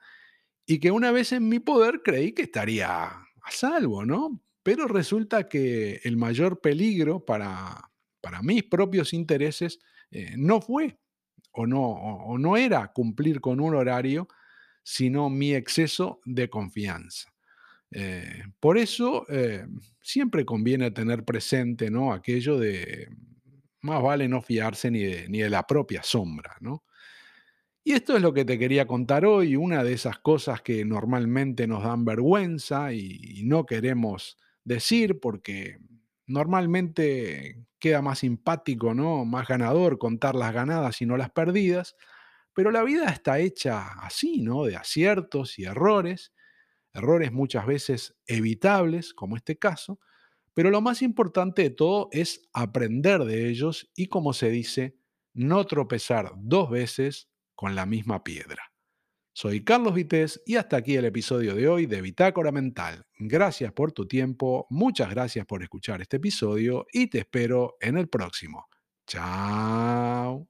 y 0.70 0.80
que 0.80 0.92
una 0.92 1.12
vez 1.12 1.32
en 1.32 1.50
mi 1.50 1.58
poder 1.58 2.04
creí 2.04 2.32
que 2.32 2.44
estaría 2.44 3.08
a 3.08 3.26
salvo, 3.50 4.06
¿no? 4.06 4.40
Pero 4.62 4.88
resulta 4.88 5.50
que 5.50 6.00
el 6.04 6.16
mayor 6.16 6.62
peligro 6.62 7.26
para, 7.26 7.90
para 8.22 8.44
mis 8.44 8.62
propios 8.62 9.12
intereses 9.14 9.80
eh, 10.12 10.36
no 10.38 10.62
fue 10.62 11.00
o 11.54 11.66
no, 11.66 11.82
o 11.82 12.38
no 12.38 12.56
era 12.56 12.92
cumplir 12.94 13.42
con 13.42 13.60
un 13.60 13.74
horario, 13.74 14.28
sino 14.84 15.32
mi 15.32 15.56
exceso 15.56 16.22
de 16.24 16.52
confianza. 16.52 17.34
Eh, 17.90 18.44
por 18.60 18.78
eso, 18.78 19.26
eh, 19.28 19.66
siempre 20.04 20.46
conviene 20.46 20.92
tener 20.92 21.26
presente, 21.26 21.90
¿no? 21.90 22.14
Aquello 22.14 22.60
de 22.60 23.10
más 23.82 24.04
vale 24.04 24.28
no 24.28 24.40
fiarse 24.44 24.92
ni 24.92 25.02
de, 25.02 25.28
ni 25.30 25.40
de 25.40 25.50
la 25.50 25.66
propia 25.66 26.04
sombra, 26.04 26.56
¿no? 26.60 26.84
Y 27.90 27.94
esto 27.94 28.16
es 28.16 28.22
lo 28.22 28.36
que 28.36 28.46
te 28.46 28.60
quería 28.60 28.86
contar 28.86 29.26
hoy, 29.26 29.56
una 29.56 29.84
de 29.84 29.94
esas 29.94 30.20
cosas 30.20 30.62
que 30.62 30.86
normalmente 30.86 31.66
nos 31.66 31.84
dan 31.84 32.06
vergüenza 32.06 32.94
y, 32.94 33.42
no 33.46 33.66
queremos 33.66 34.38
decir 34.64 35.20
porque 35.20 35.80
normalmente 36.28 37.66
queda 37.80 38.04
más 38.04 38.20
simpático, 38.20 38.94
¿no? 38.94 39.26
Más 39.26 39.48
ganador 39.48 39.98
contar 39.98 40.36
las 40.36 40.54
ganadas 40.54 41.02
y 41.02 41.08
no 41.08 41.18
las 41.18 41.32
perdidas, 41.32 41.96
pero 42.54 42.70
la 42.70 42.84
vida 42.84 43.10
está 43.10 43.40
hecha 43.40 43.88
así, 44.04 44.40
¿no? 44.44 44.66
De 44.66 44.76
aciertos 44.76 45.58
y 45.58 45.64
errores, 45.64 46.32
errores 46.94 47.32
muchas 47.32 47.66
veces 47.66 48.16
evitables, 48.28 49.16
como 49.16 49.36
este 49.36 49.58
caso, 49.58 50.00
pero 50.54 50.70
lo 50.70 50.82
más 50.82 51.02
importante 51.02 51.64
de 51.64 51.72
todo 51.72 52.10
es 52.12 52.48
aprender 52.54 53.24
de 53.24 53.50
ellos 53.50 53.90
y, 53.96 54.10
como 54.10 54.34
se 54.34 54.52
dice, 54.52 54.96
no 55.34 55.66
tropezar 55.66 56.34
dos 56.38 56.70
veces 56.70 57.30
con 57.60 57.76
la 57.76 57.86
misma 57.86 58.24
piedra. 58.24 58.72
Soy 59.34 59.66
Carlos 59.66 59.94
Vitéz 59.94 60.42
y 60.46 60.56
hasta 60.56 60.78
aquí 60.78 60.96
el 60.96 61.04
episodio 61.04 61.56
de 61.56 61.68
hoy 61.68 61.88
de 61.88 62.02
Bitácora 62.02 62.54
Mental. 62.54 63.04
Gracias 63.18 63.74
por 63.74 63.92
tu 63.92 64.08
tiempo, 64.08 64.66
muchas 64.70 65.10
gracias 65.10 65.46
por 65.46 65.62
escuchar 65.62 66.00
este 66.02 66.16
episodio 66.16 66.86
y 66.94 67.08
te 67.08 67.20
espero 67.20 67.76
en 67.82 67.98
el 67.98 68.08
próximo. 68.08 68.70
Chao. 69.06 70.48